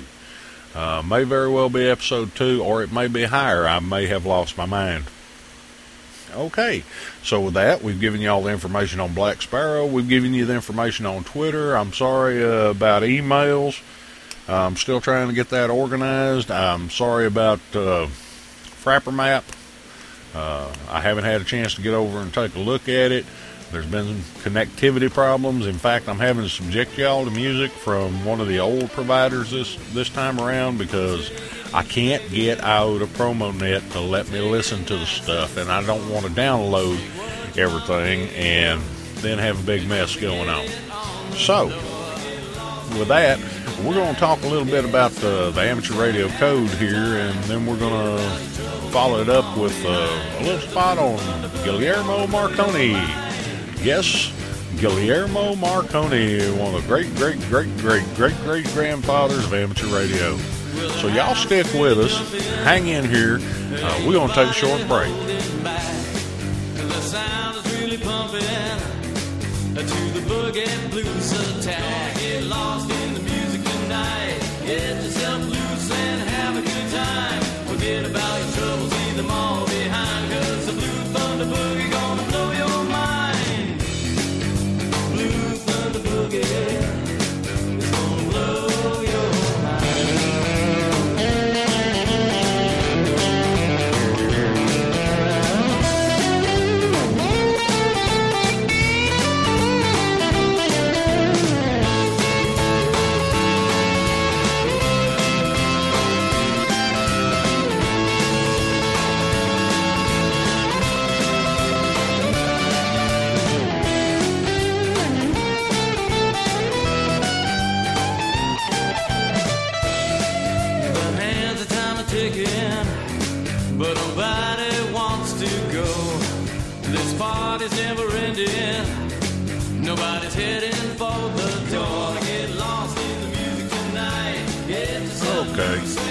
Uh, 0.78 1.02
may 1.02 1.24
very 1.24 1.50
well 1.50 1.70
be 1.70 1.90
episode 1.90 2.36
two, 2.36 2.64
or 2.64 2.84
it 2.84 2.92
may 2.92 3.08
be 3.08 3.24
higher. 3.24 3.68
I 3.68 3.80
may 3.80 4.06
have 4.06 4.28
lost 4.28 4.60
my 4.60 4.68
mind. 4.68 5.06
Okay, 6.36 6.84
so 7.24 7.42
with 7.42 7.56
that, 7.56 7.82
we've 7.82 8.00
given 8.00 8.22
you 8.22 8.30
all 8.30 8.44
the 8.44 8.52
information 8.52 9.00
on 9.00 9.16
Black 9.16 9.42
Sparrow. 9.42 9.88
We've 9.88 10.08
given 10.08 10.36
you 10.36 10.46
the 10.46 10.54
information 10.54 11.08
on 11.08 11.24
Twitter. 11.24 11.76
I'm 11.76 11.94
sorry 11.94 12.44
uh, 12.44 12.70
about 12.70 13.02
emails. 13.02 13.82
I'm 14.48 14.76
still 14.76 15.02
trying 15.02 15.30
to 15.30 15.34
get 15.34 15.50
that 15.50 15.72
organized. 15.72 16.52
I'm 16.52 16.92
sorry 16.92 17.26
about 17.26 17.60
uh, 17.74 18.06
Frappr 18.84 19.12
Map. 19.12 19.46
Uh, 20.36 20.72
I 20.92 21.02
haven't 21.02 21.24
had 21.24 21.42
a 21.42 21.44
chance 21.44 21.74
to 21.74 21.82
get 21.82 21.96
over 21.96 22.20
and 22.20 22.32
take 22.32 22.54
a 22.54 22.60
look 22.60 22.88
at 22.88 23.12
it. 23.12 23.26
There's 23.72 23.86
been 23.86 24.16
connectivity 24.44 25.12
problems. 25.12 25.68
In 25.68 25.78
fact, 25.78 26.08
I'm 26.08 26.20
having 26.20 26.44
to 26.44 26.50
subject 26.50 26.98
y'all 26.98 27.26
to 27.26 27.32
music 27.32 27.72
from 27.72 28.24
one 28.24 28.40
of 28.40 28.48
the 28.48 28.60
old 28.60 28.90
providers 28.92 29.52
this 29.52 29.78
this 29.94 30.10
time 30.10 30.40
around 30.40 30.78
because 30.78 31.32
I 31.74 31.84
can't 31.84 32.28
get 32.32 32.60
IODA 32.60 33.08
PromoNet 33.08 33.92
to 33.92 34.00
let 34.00 34.32
me 34.32 34.40
listen 34.40 34.86
to 34.86 34.96
the 34.96 35.06
stuff, 35.06 35.58
and 35.58 35.70
I 35.70 35.86
don't 35.86 36.10
want 36.10 36.26
to 36.26 36.32
download 36.32 36.98
everything 37.58 38.30
and 38.30 38.82
then 39.16 39.38
have 39.38 39.60
a 39.62 39.64
big 39.64 39.88
mess 39.88 40.16
going 40.16 40.48
on. 40.48 40.68
So, 41.36 41.66
with 42.98 43.10
that, 43.10 43.38
we're 43.84 43.96
going 43.96 44.14
to 44.14 44.20
talk 44.20 44.42
a 44.44 44.48
little 44.48 44.66
bit 44.66 44.86
about 44.86 45.12
the, 45.12 45.52
the 45.52 45.62
amateur 45.62 45.94
radio 46.02 46.30
code 46.30 46.70
here, 46.70 47.18
and 47.18 47.38
then 47.44 47.66
we're 47.66 47.78
going 47.78 48.18
to 48.18 48.24
follow 48.92 49.22
it 49.22 49.30
up 49.30 49.58
with 49.58 49.76
uh, 49.86 50.38
a 50.40 50.44
little 50.44 50.62
spot 50.70 50.98
on 50.98 51.18
Guillermo 51.66 52.28
Marconi. 52.28 53.27
Yes, 53.88 54.34
Guillermo 54.82 55.56
Marconi, 55.56 56.42
one 56.60 56.76
of 56.76 56.82
the 56.82 56.88
great, 56.90 57.08
great, 57.16 57.40
great, 57.48 57.74
great, 57.78 58.04
great, 58.16 58.36
great 58.44 58.66
grandfathers 58.74 59.46
of 59.46 59.54
amateur 59.54 59.88
radio. 59.88 60.36
So 61.00 61.08
y'all 61.08 61.36
stick 61.36 61.66
with 61.74 61.98
us, 61.98 62.34
hang 62.66 62.90
in 62.90 63.10
here. 63.10 63.40
Uh, 63.40 64.04
we're 64.06 64.12
going 64.12 64.28
to 64.28 64.36
take 64.36 64.50
a 64.50 64.54
short 64.54 64.86
break. 64.90 65.10
Attack, 71.60 72.18
get 72.18 72.44
lost 72.44 72.92
in 72.92 73.14
the 73.14 73.22
music 73.22 73.64
tonight. 73.64 74.38
Get 74.66 75.02
yourself 75.02 75.57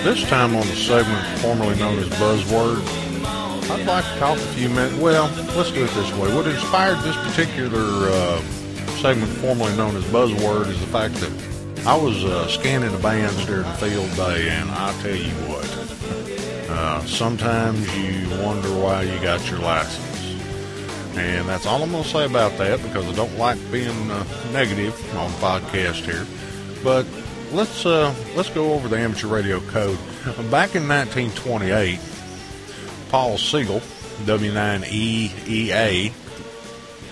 this 0.07 0.23
time 0.29 0.55
on 0.55 0.65
the 0.69 0.77
segment 0.77 1.27
formerly 1.41 1.77
known 1.81 1.99
as 1.99 2.09
Buzzword, 2.11 2.81
I'd 3.69 3.85
like 3.87 4.05
to 4.05 4.19
talk 4.21 4.39
a 4.39 4.41
few 4.55 4.69
minutes. 4.69 4.95
Well, 4.99 5.25
let's 5.57 5.73
do 5.73 5.83
it 5.83 5.91
this 5.91 6.13
way. 6.13 6.33
What 6.33 6.47
inspired 6.47 7.01
this 7.01 7.17
particular 7.17 8.09
uh, 8.13 8.41
segment 9.01 9.33
formerly 9.39 9.77
known 9.77 9.97
as 9.97 10.05
Buzzword 10.05 10.69
is 10.69 10.79
the 10.79 10.87
fact 10.87 11.15
that 11.17 11.87
I 11.89 11.97
was 11.97 12.25
uh, 12.25 12.47
scanning 12.47 12.93
the 12.93 12.99
bands 12.99 13.45
during 13.47 13.65
field 13.75 14.15
day, 14.15 14.49
and 14.49 14.71
I 14.71 14.93
tell 15.03 15.17
you 15.17 15.33
what, 15.49 16.71
uh, 16.71 17.05
sometimes 17.05 17.81
you 17.97 18.29
wonder 18.45 18.69
why 18.79 19.03
you 19.03 19.21
got 19.23 19.51
your 19.51 19.59
license. 19.59 20.41
And 21.17 21.49
that's 21.49 21.67
all 21.67 21.83
I'm 21.83 21.91
going 21.91 22.05
to 22.05 22.09
say 22.09 22.27
about 22.27 22.57
that 22.59 22.81
because 22.81 23.09
I 23.09 23.13
don't 23.13 23.37
like 23.39 23.59
being 23.73 24.09
uh, 24.13 24.25
negative 24.53 24.95
on 25.17 25.33
podcast 25.33 26.05
here. 26.05 26.25
But 26.85 27.07
let's 27.53 27.87
uh, 27.87 28.15
let's 28.35 28.51
go 28.51 28.73
over 28.73 28.89
the 28.89 28.99
amateur 28.99 29.29
radio 29.29 29.61
code. 29.61 29.99
Back 30.51 30.75
in 30.75 30.89
1928, 30.89 31.99
Paul 33.09 33.37
Segal, 33.37 33.81
W9EEA, 34.25 36.13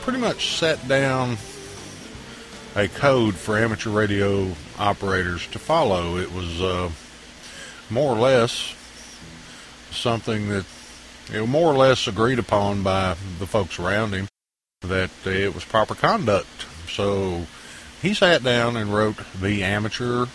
pretty 0.03 0.19
much 0.19 0.57
set 0.57 0.87
down 0.88 1.37
a 2.76 2.88
code 2.88 3.35
for 3.35 3.57
amateur 3.57 3.91
radio 3.91 4.50
operators 4.79 5.47
to 5.49 5.59
follow. 5.59 6.17
It 6.17 6.33
was 6.33 6.61
uh, 6.61 6.91
more 7.91 8.14
or 8.14 8.19
less 8.19 8.75
something 9.91 10.49
that 10.49 10.67
it 11.33 11.41
was 11.41 11.49
more 11.49 11.73
or 11.73 11.76
less 11.76 12.07
agreed 12.07 12.38
upon 12.38 12.83
by 12.83 13.17
the 13.38 13.47
folks 13.47 13.79
around 13.79 14.12
him 14.12 14.29
that 14.83 15.11
it 15.25 15.55
was 15.55 15.64
proper 15.64 15.95
conduct. 15.95 16.67
So 16.88 17.47
he 18.05 18.13
sat 18.13 18.43
down 18.43 18.77
and 18.77 18.93
wrote 18.93 19.17
the 19.41 19.65
amateur 19.65 20.27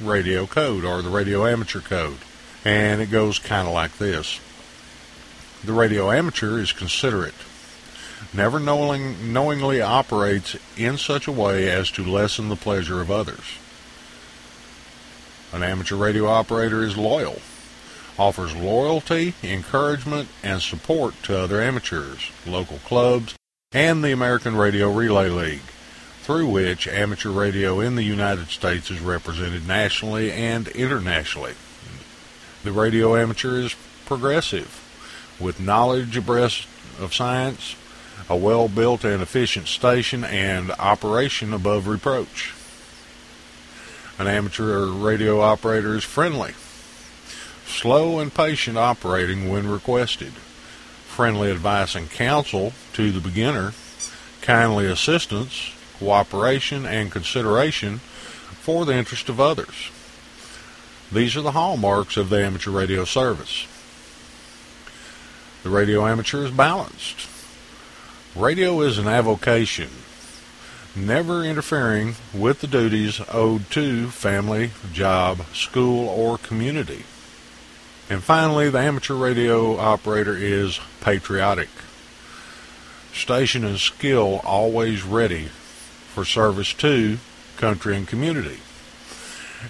radio 0.00 0.46
code 0.46 0.82
or 0.82 1.02
the 1.02 1.10
radio 1.10 1.46
amateur 1.46 1.80
code. 1.80 2.16
And 2.64 3.02
it 3.02 3.10
goes 3.10 3.38
kind 3.38 3.68
of 3.68 3.74
like 3.74 3.98
this. 3.98 4.40
The 5.62 5.74
radio 5.74 6.10
amateur 6.10 6.58
is 6.58 6.72
considerate, 6.72 7.34
never 8.32 8.58
knowing, 8.58 9.30
knowingly 9.30 9.82
operates 9.82 10.56
in 10.78 10.96
such 10.96 11.26
a 11.26 11.32
way 11.32 11.68
as 11.70 11.90
to 11.92 12.02
lessen 12.02 12.48
the 12.48 12.56
pleasure 12.56 13.02
of 13.02 13.10
others. 13.10 13.58
An 15.52 15.62
amateur 15.62 15.96
radio 15.96 16.26
operator 16.26 16.82
is 16.82 16.96
loyal, 16.96 17.42
offers 18.18 18.56
loyalty, 18.56 19.34
encouragement, 19.42 20.30
and 20.42 20.62
support 20.62 21.22
to 21.24 21.38
other 21.38 21.60
amateurs, 21.60 22.30
local 22.46 22.78
clubs, 22.78 23.34
and 23.72 24.02
the 24.02 24.12
American 24.12 24.56
Radio 24.56 24.90
Relay 24.90 25.28
League, 25.28 25.60
through 26.26 26.48
which 26.48 26.88
amateur 26.88 27.30
radio 27.30 27.78
in 27.78 27.94
the 27.94 28.02
United 28.02 28.48
States 28.48 28.90
is 28.90 28.98
represented 28.98 29.64
nationally 29.64 30.32
and 30.32 30.66
internationally. 30.66 31.54
The 32.64 32.72
radio 32.72 33.14
amateur 33.14 33.60
is 33.60 33.76
progressive, 34.06 34.82
with 35.38 35.60
knowledge 35.60 36.16
abreast 36.16 36.66
of 36.98 37.14
science, 37.14 37.76
a 38.28 38.34
well 38.34 38.66
built 38.66 39.04
and 39.04 39.22
efficient 39.22 39.68
station, 39.68 40.24
and 40.24 40.72
operation 40.80 41.52
above 41.52 41.86
reproach. 41.86 42.52
An 44.18 44.26
amateur 44.26 44.84
radio 44.86 45.40
operator 45.40 45.94
is 45.94 46.02
friendly, 46.02 46.54
slow 47.66 48.18
and 48.18 48.34
patient 48.34 48.76
operating 48.76 49.48
when 49.48 49.70
requested, 49.70 50.32
friendly 51.06 51.52
advice 51.52 51.94
and 51.94 52.10
counsel 52.10 52.72
to 52.94 53.12
the 53.12 53.20
beginner, 53.20 53.74
kindly 54.42 54.86
assistance, 54.86 55.70
cooperation, 55.98 56.86
and 56.86 57.10
consideration 57.10 57.98
for 57.98 58.84
the 58.84 58.94
interest 58.94 59.28
of 59.28 59.40
others. 59.40 59.90
These 61.12 61.36
are 61.36 61.42
the 61.42 61.52
hallmarks 61.52 62.16
of 62.16 62.30
the 62.30 62.44
amateur 62.44 62.70
radio 62.70 63.04
service. 63.04 63.66
The 65.62 65.70
radio 65.70 66.06
amateur 66.06 66.44
is 66.44 66.50
balanced. 66.50 67.28
Radio 68.34 68.80
is 68.82 68.98
an 68.98 69.06
avocation, 69.06 69.88
never 70.94 71.42
interfering 71.42 72.16
with 72.34 72.60
the 72.60 72.66
duties 72.66 73.20
owed 73.32 73.70
to 73.70 74.08
family, 74.08 74.72
job, 74.92 75.46
school, 75.54 76.08
or 76.08 76.36
community. 76.36 77.04
And 78.10 78.22
finally, 78.22 78.68
the 78.68 78.78
amateur 78.78 79.14
radio 79.14 79.78
operator 79.78 80.36
is 80.36 80.78
patriotic. 81.00 81.70
Station 83.12 83.64
and 83.64 83.78
skill 83.78 84.40
always 84.44 85.02
ready 85.02 85.48
for 86.16 86.24
service 86.24 86.72
to 86.72 87.18
country 87.58 87.94
and 87.94 88.08
community. 88.08 88.58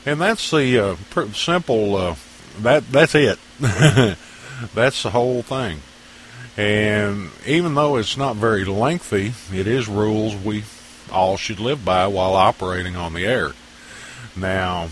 And 0.06 0.20
that's 0.20 0.48
the 0.52 0.78
uh, 0.78 0.96
simple. 1.32 1.96
Uh, 1.96 2.14
that 2.60 2.88
that's 2.92 3.16
it. 3.16 3.40
that's 3.58 5.02
the 5.02 5.10
whole 5.10 5.42
thing. 5.42 5.80
And 6.56 7.30
even 7.44 7.74
though 7.74 7.96
it's 7.96 8.16
not 8.16 8.36
very 8.36 8.64
lengthy, 8.64 9.32
it 9.52 9.66
is 9.66 9.88
rules 9.88 10.36
we 10.36 10.62
all 11.10 11.36
should 11.36 11.58
live 11.58 11.84
by 11.84 12.06
while 12.06 12.34
operating 12.34 12.94
on 12.94 13.12
the 13.12 13.26
air. 13.26 13.50
Now, 14.36 14.88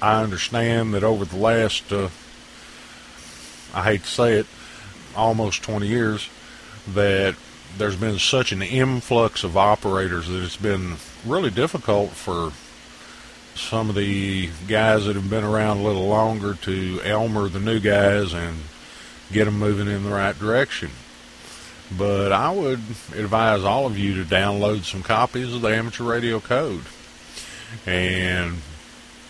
I 0.00 0.22
understand 0.22 0.94
that 0.94 1.04
over 1.04 1.26
the 1.26 1.36
last, 1.36 1.92
uh, 1.92 2.08
I 3.74 3.84
hate 3.84 4.04
to 4.04 4.08
say 4.08 4.38
it, 4.38 4.46
almost 5.14 5.62
20 5.62 5.86
years, 5.86 6.30
that 6.88 7.36
there's 7.78 7.96
been 7.96 8.18
such 8.18 8.52
an 8.52 8.62
influx 8.62 9.44
of 9.44 9.56
operators 9.56 10.28
that 10.28 10.42
it's 10.42 10.56
been 10.56 10.96
really 11.24 11.50
difficult 11.50 12.10
for 12.10 12.52
some 13.54 13.88
of 13.88 13.94
the 13.94 14.48
guys 14.68 15.06
that 15.06 15.16
have 15.16 15.28
been 15.28 15.44
around 15.44 15.78
a 15.78 15.82
little 15.82 16.06
longer 16.06 16.54
to 16.54 17.00
Elmer 17.04 17.48
the 17.48 17.60
new 17.60 17.80
guys 17.80 18.32
and 18.32 18.56
get 19.32 19.44
them 19.44 19.58
moving 19.58 19.88
in 19.88 20.04
the 20.04 20.10
right 20.10 20.38
direction. 20.38 20.90
But 21.96 22.32
I 22.32 22.50
would 22.50 22.80
advise 23.14 23.64
all 23.64 23.86
of 23.86 23.98
you 23.98 24.22
to 24.22 24.28
download 24.28 24.84
some 24.84 25.02
copies 25.02 25.52
of 25.52 25.60
the 25.60 25.68
Amateur 25.68 26.04
Radio 26.04 26.38
Code 26.38 26.84
and 27.86 28.58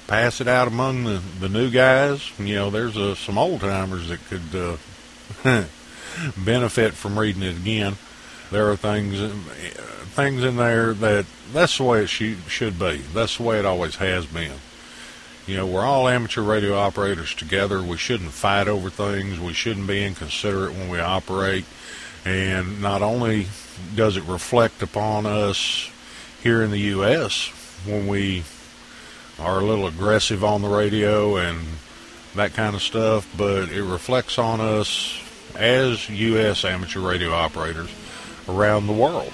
pass 0.06 0.40
it 0.40 0.48
out 0.48 0.68
among 0.68 1.04
the, 1.04 1.22
the 1.38 1.48
new 1.48 1.70
guys. 1.70 2.30
You 2.38 2.56
know, 2.56 2.70
there's 2.70 2.96
uh, 2.98 3.14
some 3.14 3.38
old 3.38 3.60
timers 3.60 4.08
that 4.08 4.20
could 4.26 4.78
uh, 5.44 5.64
benefit 6.44 6.94
from 6.94 7.18
reading 7.18 7.42
it 7.42 7.56
again. 7.56 7.96
There 8.50 8.68
are 8.70 8.76
things 8.76 9.20
things 10.10 10.42
in 10.42 10.56
there 10.56 10.92
that 10.92 11.24
that's 11.52 11.78
the 11.78 11.84
way 11.84 12.02
it 12.02 12.08
sh- 12.08 12.34
should 12.48 12.78
be. 12.78 12.98
That's 13.14 13.36
the 13.36 13.44
way 13.44 13.58
it 13.58 13.64
always 13.64 13.96
has 13.96 14.26
been. 14.26 14.52
You 15.46 15.56
know, 15.56 15.66
we're 15.66 15.84
all 15.84 16.08
amateur 16.08 16.42
radio 16.42 16.76
operators 16.76 17.34
together. 17.34 17.82
We 17.82 17.96
shouldn't 17.96 18.32
fight 18.32 18.68
over 18.68 18.90
things. 18.90 19.40
We 19.40 19.52
shouldn't 19.52 19.86
be 19.86 20.04
inconsiderate 20.04 20.72
when 20.72 20.88
we 20.88 21.00
operate. 21.00 21.64
And 22.24 22.82
not 22.82 23.02
only 23.02 23.46
does 23.94 24.16
it 24.16 24.24
reflect 24.24 24.82
upon 24.82 25.26
us 25.26 25.90
here 26.42 26.62
in 26.62 26.70
the 26.70 26.80
U.S. 26.80 27.48
when 27.86 28.06
we 28.06 28.44
are 29.38 29.60
a 29.60 29.64
little 29.64 29.86
aggressive 29.86 30.44
on 30.44 30.60
the 30.60 30.68
radio 30.68 31.36
and 31.36 31.66
that 32.34 32.52
kind 32.52 32.74
of 32.74 32.82
stuff, 32.82 33.26
but 33.36 33.70
it 33.70 33.82
reflects 33.82 34.38
on 34.38 34.60
us 34.60 35.20
as 35.56 36.08
U.S. 36.10 36.64
amateur 36.64 37.00
radio 37.00 37.32
operators 37.32 37.90
around 38.48 38.86
the 38.86 38.92
world. 38.92 39.32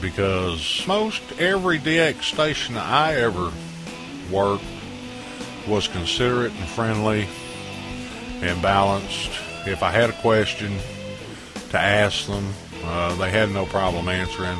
Because 0.00 0.84
most 0.86 1.22
every 1.38 1.78
DX 1.78 2.22
station 2.22 2.76
I 2.76 3.14
ever 3.16 3.52
worked 4.30 4.64
was 5.68 5.88
considerate 5.88 6.52
and 6.52 6.68
friendly 6.68 7.28
and 8.40 8.60
balanced. 8.62 9.30
If 9.66 9.82
I 9.82 9.90
had 9.90 10.10
a 10.10 10.20
question 10.20 10.78
to 11.70 11.78
ask 11.78 12.26
them, 12.26 12.46
uh, 12.84 13.14
they 13.16 13.30
had 13.30 13.50
no 13.50 13.66
problem 13.66 14.08
answering. 14.08 14.58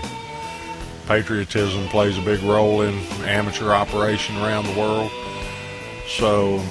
Patriotism 1.07 1.88
plays 1.88 2.18
a 2.18 2.22
big 2.22 2.42
role 2.42 2.83
in 2.83 2.94
amateur 3.24 3.72
operation 3.72 4.37
around 4.37 4.66
the 4.66 4.79
world. 4.79 5.11
So, 6.07 6.62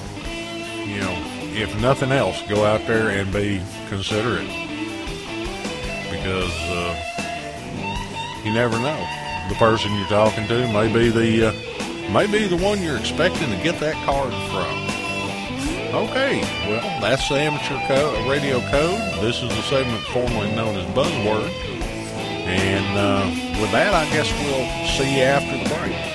you 0.85 0.99
know, 0.99 1.15
if 1.53 1.75
nothing 1.81 2.11
else, 2.11 2.41
go 2.47 2.63
out 2.63 2.85
there 2.85 3.09
and 3.09 3.33
be 3.33 3.61
considerate 3.89 4.68
because 6.19 6.53
uh, 6.69 8.41
you 8.43 8.53
never 8.53 8.77
know. 8.79 9.07
The 9.49 9.55
person 9.55 9.93
you're 9.95 10.07
talking 10.07 10.47
to 10.47 10.67
may 10.71 10.91
be 10.91 11.09
the 11.09 11.49
uh, 11.49 12.11
may 12.11 12.27
be 12.27 12.47
the 12.47 12.57
one 12.57 12.81
you're 12.81 12.97
expecting 12.97 13.49
to 13.49 13.63
get 13.63 13.79
that 13.79 13.95
card 14.05 14.33
from. 14.51 14.89
Okay, 15.89 16.41
well, 16.69 17.01
that's 17.01 17.27
the 17.29 17.35
amateur 17.35 17.79
co- 17.87 18.29
radio 18.29 18.59
code. 18.69 18.99
This 19.23 19.41
is 19.41 19.49
the 19.49 19.61
segment 19.63 20.03
formerly 20.07 20.51
known 20.55 20.75
as 20.75 20.85
Buzzword. 20.93 21.49
And 22.45 22.97
uh, 22.97 23.61
with 23.61 23.71
that, 23.71 23.93
I 23.93 24.05
guess 24.11 24.31
we'll 24.41 24.67
see 24.97 25.17
you 25.17 25.23
after 25.23 25.57
the 25.57 25.69
break. 25.75 26.08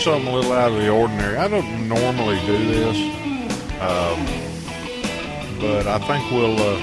Something 0.00 0.28
a 0.28 0.34
little 0.34 0.52
out 0.52 0.72
of 0.72 0.78
the 0.78 0.88
ordinary. 0.88 1.36
I 1.36 1.46
don't 1.46 1.86
normally 1.88 2.40
do 2.46 2.56
this, 2.66 2.96
um, 3.80 4.18
but 5.60 5.86
I 5.86 5.98
think 6.06 6.30
we'll 6.30 6.58
uh, 6.58 6.80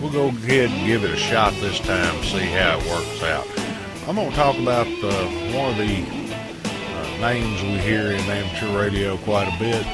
we'll 0.00 0.12
go 0.12 0.28
ahead 0.28 0.70
and 0.70 0.86
give 0.86 1.02
it 1.02 1.10
a 1.10 1.16
shot 1.16 1.52
this 1.54 1.80
time, 1.80 2.22
see 2.22 2.46
how 2.46 2.78
it 2.78 2.86
works 2.88 3.22
out. 3.24 3.46
I'm 4.06 4.14
going 4.14 4.30
to 4.30 4.36
talk 4.36 4.56
about 4.56 4.86
uh, 4.86 5.26
one 5.52 5.72
of 5.72 5.78
the 5.78 6.04
uh, 6.70 7.28
names 7.28 7.60
we 7.62 7.78
hear 7.78 8.12
in 8.12 8.20
amateur 8.20 8.78
radio 8.78 9.16
quite 9.18 9.48
a 9.48 9.58
bit, 9.58 9.84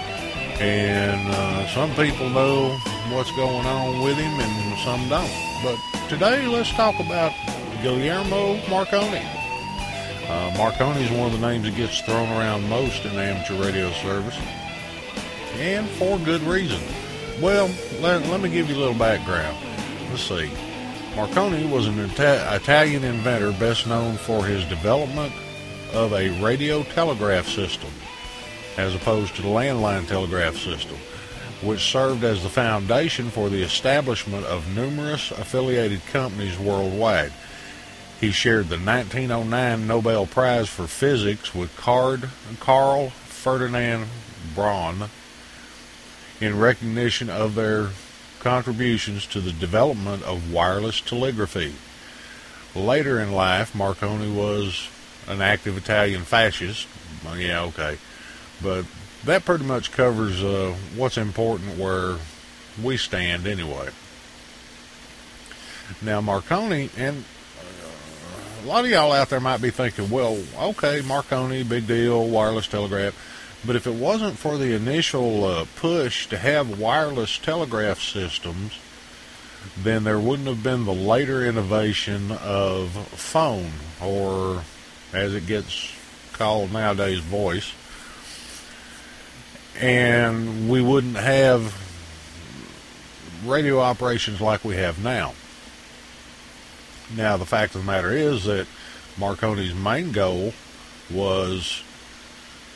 and 0.60 1.34
uh, 1.34 1.66
some 1.68 1.90
people 1.94 2.28
know 2.28 2.76
what's 3.10 3.30
going 3.32 3.66
on 3.66 4.02
with 4.02 4.18
him, 4.18 4.38
and 4.38 4.78
some 4.80 5.08
don't. 5.08 5.30
But 5.62 6.08
today, 6.10 6.46
let's 6.46 6.70
talk 6.72 7.00
about 7.00 7.32
Guillermo 7.82 8.60
Marconi. 8.68 9.43
Uh, 10.28 10.54
Marconi 10.56 11.02
is 11.04 11.10
one 11.10 11.32
of 11.32 11.38
the 11.38 11.46
names 11.46 11.64
that 11.64 11.76
gets 11.76 12.00
thrown 12.00 12.28
around 12.30 12.68
most 12.68 13.04
in 13.04 13.12
amateur 13.12 13.62
radio 13.62 13.90
service, 13.92 14.38
and 15.58 15.88
for 15.90 16.18
good 16.18 16.40
reason. 16.42 16.80
Well, 17.40 17.70
let, 18.00 18.26
let 18.28 18.40
me 18.40 18.48
give 18.48 18.70
you 18.70 18.76
a 18.76 18.78
little 18.78 18.94
background. 18.98 19.56
Let's 20.08 20.22
see. 20.22 20.50
Marconi 21.14 21.66
was 21.66 21.86
an 21.86 22.00
Ita- 22.00 22.56
Italian 22.56 23.04
inventor 23.04 23.52
best 23.52 23.86
known 23.86 24.16
for 24.16 24.44
his 24.44 24.64
development 24.64 25.32
of 25.92 26.12
a 26.12 26.30
radio 26.42 26.82
telegraph 26.82 27.46
system, 27.46 27.90
as 28.76 28.94
opposed 28.94 29.36
to 29.36 29.42
the 29.42 29.48
landline 29.48 30.08
telegraph 30.08 30.56
system, 30.56 30.96
which 31.62 31.80
served 31.80 32.24
as 32.24 32.42
the 32.42 32.48
foundation 32.48 33.30
for 33.30 33.48
the 33.48 33.62
establishment 33.62 34.44
of 34.46 34.74
numerous 34.74 35.30
affiliated 35.32 36.04
companies 36.06 36.58
worldwide. 36.58 37.32
He 38.20 38.30
shared 38.30 38.68
the 38.68 38.78
1909 38.78 39.86
Nobel 39.86 40.26
Prize 40.26 40.68
for 40.68 40.86
Physics 40.86 41.54
with 41.54 41.76
Card, 41.76 42.30
Carl 42.60 43.10
Ferdinand 43.10 44.06
Braun 44.54 45.10
in 46.40 46.58
recognition 46.58 47.28
of 47.30 47.54
their 47.54 47.90
contributions 48.40 49.26
to 49.26 49.40
the 49.40 49.52
development 49.52 50.22
of 50.22 50.52
wireless 50.52 51.00
telegraphy. 51.00 51.74
Later 52.74 53.20
in 53.20 53.32
life, 53.32 53.74
Marconi 53.74 54.30
was 54.30 54.88
an 55.26 55.40
active 55.40 55.76
Italian 55.76 56.22
fascist. 56.22 56.86
Yeah, 57.36 57.62
okay. 57.64 57.98
But 58.62 58.84
that 59.24 59.44
pretty 59.44 59.64
much 59.64 59.92
covers 59.92 60.42
uh, 60.42 60.74
what's 60.94 61.16
important 61.16 61.78
where 61.78 62.16
we 62.82 62.96
stand 62.96 63.46
anyway. 63.46 63.90
Now, 66.02 66.20
Marconi, 66.20 66.90
and 66.96 67.24
a 68.64 68.66
lot 68.66 68.84
of 68.84 68.90
y'all 68.90 69.12
out 69.12 69.28
there 69.28 69.40
might 69.40 69.60
be 69.60 69.68
thinking, 69.68 70.08
well, 70.08 70.42
okay, 70.58 71.02
Marconi, 71.02 71.62
big 71.62 71.86
deal, 71.86 72.26
wireless 72.26 72.66
telegraph. 72.66 73.14
But 73.66 73.76
if 73.76 73.86
it 73.86 73.94
wasn't 73.94 74.38
for 74.38 74.56
the 74.56 74.74
initial 74.74 75.44
uh, 75.44 75.66
push 75.76 76.26
to 76.28 76.38
have 76.38 76.78
wireless 76.78 77.36
telegraph 77.38 78.00
systems, 78.00 78.78
then 79.76 80.04
there 80.04 80.18
wouldn't 80.18 80.48
have 80.48 80.62
been 80.62 80.86
the 80.86 80.94
later 80.94 81.44
innovation 81.44 82.32
of 82.32 82.90
phone, 82.90 83.72
or 84.02 84.62
as 85.12 85.34
it 85.34 85.46
gets 85.46 85.94
called 86.32 86.72
nowadays, 86.72 87.20
voice. 87.20 87.72
And 89.78 90.70
we 90.70 90.80
wouldn't 90.80 91.16
have 91.16 91.74
radio 93.44 93.80
operations 93.80 94.40
like 94.40 94.64
we 94.64 94.76
have 94.76 95.02
now. 95.02 95.34
Now, 97.14 97.36
the 97.36 97.46
fact 97.46 97.74
of 97.74 97.82
the 97.84 97.90
matter 97.90 98.12
is 98.12 98.44
that 98.44 98.66
Marconi's 99.16 99.74
main 99.74 100.12
goal 100.12 100.54
was 101.10 101.82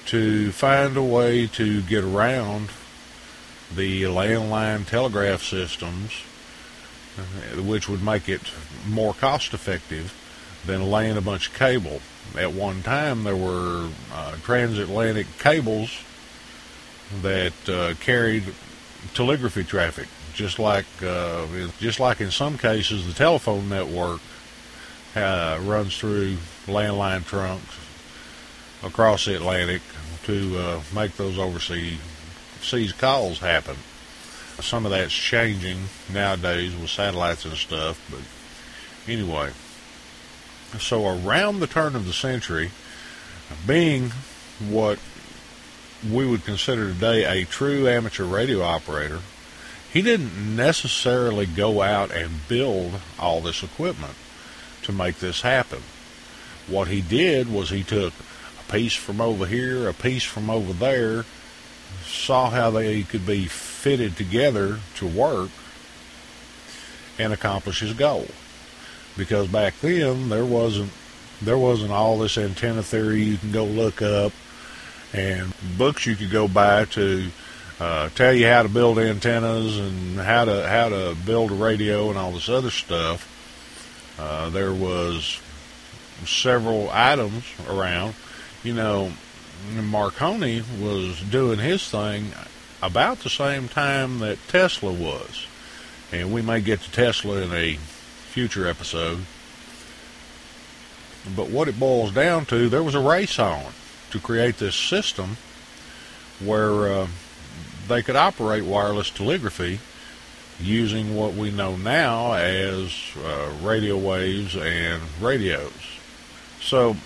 to 0.07 0.53
find 0.53 0.97
a 0.97 1.03
way 1.03 1.47
to 1.47 1.83
get 1.83 2.05
around 2.05 2.71
the 3.75 4.03
landline 4.05 4.87
telegraph 4.87 5.43
systems, 5.43 6.13
uh, 7.19 7.63
which 7.63 7.89
would 7.89 8.03
make 8.03 8.29
it 8.29 8.43
more 8.87 9.15
cost 9.15 9.53
effective 9.53 10.15
than 10.65 10.91
laying 10.91 11.17
a 11.17 11.21
bunch 11.21 11.49
of 11.49 11.55
cable. 11.55 12.01
At 12.37 12.53
one 12.53 12.83
time, 12.83 13.25
there 13.25 13.37
were 13.37 13.89
uh, 14.13 14.37
transatlantic 14.43 15.27
cables 15.39 16.03
that 17.23 17.69
uh, 17.69 17.95
carried 18.01 18.45
telegraphy 19.15 19.65
traffic 19.65 20.09
just 20.39 20.61
like 20.61 20.87
uh, 21.03 21.45
just 21.81 21.99
like 21.99 22.21
in 22.21 22.31
some 22.31 22.57
cases 22.57 23.09
the 23.09 23.13
telephone 23.13 23.69
network 23.69 24.21
uh, 25.17 25.59
runs 25.63 25.99
through 25.99 26.37
landline 26.67 27.25
trunks 27.25 27.77
across 28.85 29.25
the 29.25 29.35
Atlantic 29.35 29.83
to 30.23 30.57
uh, 30.57 30.81
make 30.95 31.17
those 31.17 31.41
overseas 31.41 31.99
seas 32.61 32.93
calls 32.93 33.41
happen. 33.41 33.75
Some 34.61 34.87
of 34.87 34.93
that's 34.93 35.13
changing 35.13 35.79
nowadays 36.13 36.75
with 36.77 36.91
satellites 36.91 37.45
and 37.45 37.55
stuff, 37.55 38.01
but 38.09 39.13
anyway. 39.13 39.51
So 40.79 41.05
around 41.05 41.59
the 41.59 41.67
turn 41.67 41.97
of 41.97 42.07
the 42.07 42.13
century, 42.13 42.71
being 43.67 44.11
what 44.69 45.01
we 46.09 46.27
would 46.27 46.45
consider 46.45 46.93
today 46.93 47.25
a 47.25 47.45
true 47.45 47.89
amateur 47.89 48.25
radio 48.25 48.63
operator, 48.63 49.21
he 49.93 50.03
didn't 50.03 50.57
necessarily 50.57 51.47
go 51.47 51.83
out 51.83 52.11
and 52.11 52.47
build 52.49 53.01
all 53.19 53.41
this 53.41 53.63
equipment 53.63 54.15
to 54.83 54.93
make 54.93 55.19
this 55.19 55.43
happen. 55.43 55.83
What 56.67 56.89
he 56.89 57.01
did 57.01 57.51
was 57.51 57.71
he 57.71 57.83
took 57.83 58.13
a 58.59 58.73
piece 58.73 58.95
from 58.95 59.21
over 59.21 59.47
here, 59.47 59.89
a 59.89 59.95
piece 59.95 60.25
from 60.25 60.51
over 60.51 60.73
there, 60.73 61.25
saw 62.05 62.51
how 62.51 62.71
they 62.71 63.03
could 63.03 63.27
be 63.27 63.47
fitted 63.47 64.17
together 64.17 64.81
to 64.97 65.07
work, 65.07 65.51
and 67.19 67.33
accomplish 67.33 67.81
his 67.81 67.95
goal. 67.95 68.29
Because 69.17 69.49
back 69.49 69.75
then 69.81 70.29
there 70.29 70.45
wasn't 70.45 70.93
there 71.41 71.59
wasn't 71.59 71.93
all 71.93 72.19
this 72.19 72.37
antenna 72.37 72.83
theory 72.83 73.23
you 73.23 73.37
can 73.37 73.53
go 73.53 73.65
look 73.65 74.03
up 74.03 74.33
and 75.13 75.53
books 75.77 76.05
you 76.05 76.17
could 76.17 76.31
go 76.31 76.49
buy 76.49 76.85
to 76.85 77.31
uh, 77.81 78.09
tell 78.11 78.33
you 78.33 78.47
how 78.47 78.63
to 78.63 78.69
build 78.69 78.99
antennas 78.99 79.79
and 79.79 80.19
how 80.19 80.45
to 80.45 80.69
how 80.69 80.89
to 80.89 81.17
build 81.25 81.51
a 81.51 81.55
radio 81.55 82.09
and 82.09 82.19
all 82.19 82.33
this 82.33 82.49
other 82.49 82.71
stuff. 82.71 83.35
Uh, 84.19 84.51
there 84.51 84.73
was 84.73 85.41
several 86.25 86.91
items 86.91 87.45
around. 87.69 88.15
You 88.65 88.75
know, 88.75 89.13
Marconi 89.73 90.63
was 90.81 91.21
doing 91.21 91.61
his 91.61 91.89
thing 91.89 92.33
about 92.83 93.21
the 93.21 93.31
same 93.31 93.69
time 93.69 94.19
that 94.19 94.39
Tesla 94.49 94.93
was, 94.93 95.47
and 96.11 96.33
we 96.33 96.43
may 96.43 96.61
get 96.61 96.81
to 96.81 96.91
Tesla 96.91 97.43
in 97.43 97.53
a 97.53 97.77
future 97.77 98.67
episode. 98.67 99.21
But 101.37 101.49
what 101.49 101.69
it 101.69 101.79
boils 101.79 102.13
down 102.13 102.47
to, 102.47 102.69
there 102.69 102.83
was 102.83 102.95
a 102.95 103.01
race 103.01 103.39
on 103.39 103.73
to 104.11 104.19
create 104.19 104.59
this 104.59 104.75
system 104.75 105.37
where 106.41 106.89
uh, 106.93 107.07
they 107.89 108.03
could 108.03 108.17
operate 108.17 108.65
wireless 108.65 109.11
telegraphy 109.11 109.81
using 110.61 111.17
what 111.17 111.35
we 111.35 111.51
know 111.51 111.77
now 111.77 112.33
as 112.33 112.93
uh, 113.25 113.53
radio 113.63 113.97
waves 113.97 114.57
and 114.57 115.03
radios. 115.21 115.73
So 116.61 116.97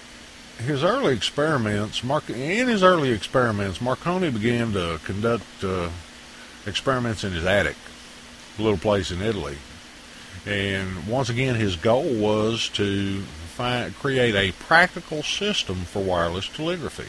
his 0.59 0.83
early 0.83 1.15
experiments, 1.15 2.03
in 2.29 2.69
his 2.69 2.83
early 2.83 3.11
experiments, 3.11 3.81
Marconi 3.81 4.31
began 4.31 4.73
to 4.73 5.01
conduct 5.05 5.65
uh, 5.65 5.91
experiments 6.67 7.25
in 7.25 7.33
his 7.33 7.45
attic, 7.45 7.77
a 8.59 8.63
little 8.63 8.79
place 8.79 9.11
in 9.11 9.21
Italy. 9.21 9.59
And 10.47 11.07
once 11.07 11.29
again, 11.29 11.55
his 11.55 11.77
goal 11.77 12.15
was 12.15 12.69
to 12.71 13.23
find, 13.23 13.95
create 13.95 14.35
a 14.35 14.53
practical 14.53 15.23
system 15.23 15.77
for 15.77 16.03
wireless 16.03 16.49
telegraphy. 16.49 17.09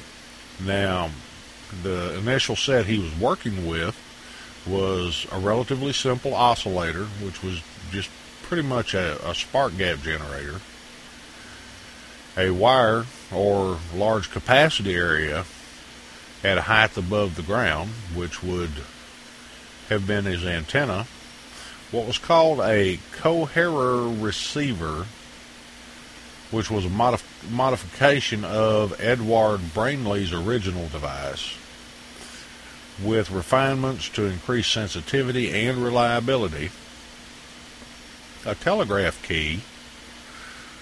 Now, 0.64 1.10
the 1.82 2.18
initial 2.18 2.56
set 2.56 2.86
he 2.86 3.00
was 3.00 3.18
working 3.18 3.68
with 3.68 3.98
was 4.66 5.28
a 5.32 5.40
relatively 5.40 5.94
simple 5.94 6.34
oscillator, 6.34 7.06
which 7.06 7.44
was 7.44 7.62
just 7.92 8.10
pretty 8.44 8.64
much 8.64 8.94
a, 8.94 9.30
a 9.30 9.36
spark 9.36 9.78
gap 9.78 10.02
generator, 10.02 10.62
a 12.38 12.50
wire 12.50 13.06
or 13.32 13.80
large 13.94 14.32
capacity 14.32 14.96
area 14.96 15.46
at 16.44 16.58
a 16.58 16.62
height 16.62 16.96
above 16.98 17.36
the 17.36 17.42
ground, 17.42 17.90
which 18.14 18.44
would 18.44 18.72
have 19.90 20.08
been 20.08 20.26
his 20.26 20.46
antenna, 20.46 21.06
what 21.92 22.08
was 22.08 22.18
called 22.18 22.60
a 22.62 23.00
coherer 23.12 24.08
receiver, 24.10 25.06
which 26.52 26.72
was 26.72 26.86
a 26.86 26.90
modif- 26.90 27.52
modification 27.52 28.44
of 28.44 29.00
Edward 29.00 29.74
Brainley's 29.74 30.34
original 30.34 30.88
device 30.88 31.58
with 33.02 33.32
refinements 33.32 34.10
to 34.10 34.26
increase 34.26 34.68
sensitivity 34.68 35.52
and 35.52 35.84
reliability, 35.84 36.70
a 38.46 38.56
telegraph 38.56 39.22
key 39.24 39.62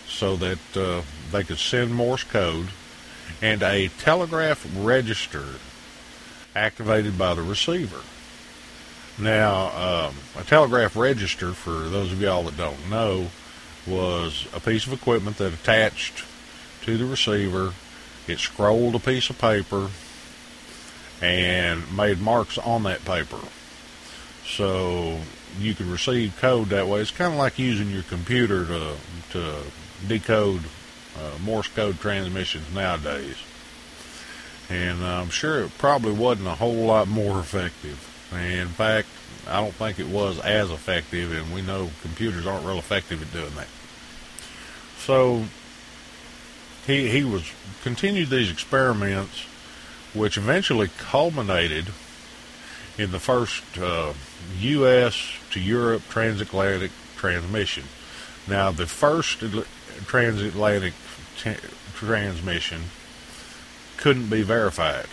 so 0.08 0.36
that 0.36 0.60
uh, 0.76 1.02
they 1.32 1.44
could 1.44 1.58
send 1.58 1.96
Morse 1.96 2.24
code, 2.24 2.68
and 3.42 3.64
a 3.64 3.88
telegraph 4.00 4.68
register 4.78 5.46
activated 6.56 7.18
by 7.18 7.34
the 7.34 7.42
receiver. 7.42 8.02
Now, 9.18 10.08
um, 10.10 10.16
a 10.38 10.44
telegraph 10.44 10.96
register, 10.96 11.54
for 11.54 11.72
those 11.72 12.12
of 12.12 12.22
y'all 12.22 12.44
that 12.44 12.58
don't 12.58 12.90
know, 12.90 13.28
was 13.88 14.48
a 14.54 14.60
piece 14.60 14.86
of 14.86 14.94
equipment 14.94 15.38
that 15.38 15.54
attached 15.54 16.26
to 16.84 16.98
the 16.98 17.06
receiver. 17.06 17.74
It 18.28 18.40
scrolled 18.40 18.96
a 18.96 19.00
piece 19.00 19.30
of 19.30 19.40
paper 19.40 19.90
and 21.22 21.96
made 21.96 22.20
marks 22.20 22.58
on 22.58 22.84
that 22.84 23.06
paper. 23.06 23.40
So 24.46 25.20
you 25.60 25.76
could 25.76 25.86
receive 25.86 26.38
code 26.40 26.70
that 26.70 26.88
way. 26.88 27.02
It's 27.02 27.12
kind 27.12 27.34
of 27.34 27.40
like 27.40 27.60
using 27.60 27.90
your 27.90 28.04
computer 28.04 28.66
to 28.66 28.96
to 29.32 29.64
decode 30.08 30.62
uh, 31.18 31.38
Morse 31.44 31.68
code 31.68 32.00
transmissions 32.00 32.74
nowadays. 32.74 33.38
And 34.70 35.04
I'm 35.04 35.30
sure 35.30 35.62
it 35.62 35.78
probably 35.78 36.14
wasn't 36.14 36.48
a 36.48 36.56
whole 36.56 36.86
lot 36.86 37.08
more 37.08 37.40
effective. 37.40 38.08
In 38.32 38.70
fact, 38.70 39.10
I 39.48 39.60
don't 39.60 39.74
think 39.74 40.00
it 40.00 40.08
was 40.08 40.40
as 40.40 40.72
effective, 40.72 41.34
and 41.34 41.54
we 41.54 41.62
know 41.62 41.92
computers 42.02 42.48
aren't 42.48 42.66
real 42.66 42.78
effective 42.78 43.22
at 43.22 43.34
doing 43.34 43.54
that. 43.56 43.68
So 45.00 45.46
he 46.88 47.10
he 47.10 47.24
was 47.24 47.52
continued 47.84 48.30
these 48.30 48.52
experiments, 48.52 49.46
which 50.14 50.38
eventually 50.38 50.90
culminated 50.98 51.88
in 52.98 53.12
the 53.12 53.20
first 53.20 53.64
uh, 53.78 54.14
U.S. 54.60 55.38
to 55.52 55.60
Europe 55.60 56.04
transatlantic 56.10 56.92
transmission. 57.16 57.84
Now, 58.48 58.72
the 58.72 58.88
first 58.88 59.40
transatlantic 60.08 60.94
t- 61.38 61.56
transmission 61.94 62.84
couldn't 63.98 64.30
be 64.30 64.42
verified. 64.42 65.08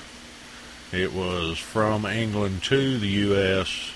It 0.93 1.13
was 1.13 1.59
from 1.59 2.07
England 2.07 2.63
to 2.65 2.99
the 2.99 3.09
U.S. 3.09 3.93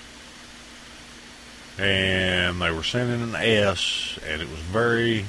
and 1.79 2.61
they 2.61 2.71
were 2.71 2.83
sending 2.83 3.23
an 3.23 3.35
S, 3.35 4.19
and 4.29 4.43
it 4.43 4.49
was 4.49 4.61
very 4.61 5.25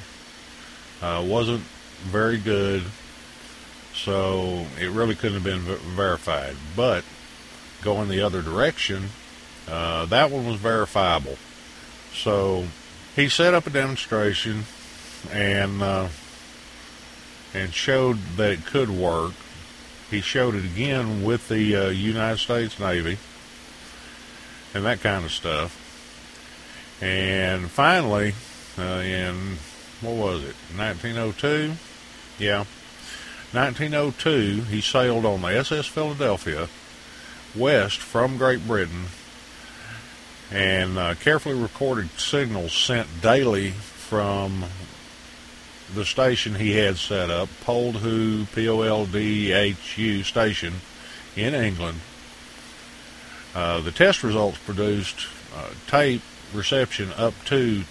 uh, 1.01 1.23
wasn't 1.25 1.63
very 2.03 2.37
good, 2.37 2.83
so 3.93 4.65
it 4.79 4.89
really 4.89 5.15
couldn't 5.15 5.41
have 5.41 5.43
been 5.43 5.77
verified. 5.95 6.55
But 6.75 7.03
going 7.81 8.09
the 8.09 8.21
other 8.21 8.41
direction, 8.41 9.09
uh, 9.67 10.05
that 10.05 10.31
one 10.31 10.47
was 10.47 10.57
verifiable. 10.57 11.37
So 12.13 12.65
he 13.15 13.29
set 13.29 13.53
up 13.53 13.67
a 13.67 13.69
demonstration 13.69 14.65
and 15.31 15.81
uh, 15.81 16.07
and 17.53 17.73
showed 17.73 18.17
that 18.37 18.51
it 18.51 18.65
could 18.65 18.89
work. 18.89 19.33
He 20.09 20.21
showed 20.21 20.55
it 20.55 20.65
again 20.65 21.23
with 21.23 21.47
the 21.47 21.75
uh, 21.75 21.89
United 21.89 22.37
States 22.37 22.79
Navy 22.79 23.17
and 24.73 24.85
that 24.85 25.01
kind 25.01 25.25
of 25.25 25.31
stuff. 25.31 25.79
And 27.01 27.69
finally, 27.69 28.33
uh, 28.77 29.01
in 29.01 29.57
what 30.01 30.15
was 30.15 30.43
it, 30.43 30.55
1902? 30.75 31.73
Yeah, 32.39 32.65
1902, 33.53 34.63
he 34.63 34.81
sailed 34.81 35.25
on 35.25 35.41
the 35.41 35.49
SS 35.49 35.85
Philadelphia 35.85 36.67
west 37.55 37.99
from 37.99 38.37
Great 38.37 38.65
Britain 38.65 39.05
and 40.51 40.97
uh, 40.97 41.15
carefully 41.15 41.59
recorded 41.59 42.09
signals 42.11 42.73
sent 42.73 43.21
daily 43.21 43.71
from 43.71 44.65
the 45.93 46.05
station 46.05 46.55
he 46.55 46.77
had 46.77 46.97
set 46.97 47.29
up, 47.29 47.49
Poldhu, 47.63 48.51
P-O-L-D-H-U 48.53 50.23
station 50.23 50.73
in 51.35 51.53
England. 51.53 51.99
Uh, 53.53 53.81
the 53.81 53.91
test 53.91 54.23
results 54.23 54.57
produced 54.59 55.27
uh, 55.55 55.69
tape 55.87 56.21
reception 56.53 57.11
up 57.17 57.33
to 57.45 57.83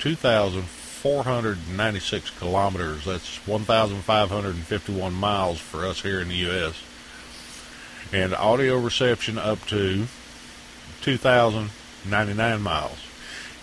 2,496 1.03 2.31
kilometers. 2.39 3.05
That's 3.05 3.45
1,551 3.45 5.13
miles 5.13 5.59
for 5.59 5.85
us 5.85 6.03
here 6.03 6.21
in 6.21 6.29
the 6.29 6.37
U.S. 6.37 6.81
And 8.13 8.33
audio 8.33 8.79
reception 8.79 9.37
up 9.37 9.67
to 9.67 10.07
2,099 11.01 12.63
miles. 12.63 12.99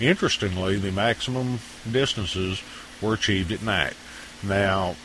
Interestingly, 0.01 0.75
the 0.75 0.91
maximum 0.91 1.59
distances 1.89 2.61
were 3.01 3.13
achieved 3.13 3.53
at 3.53 3.61
night. 3.61 3.93
Now, 4.43 4.95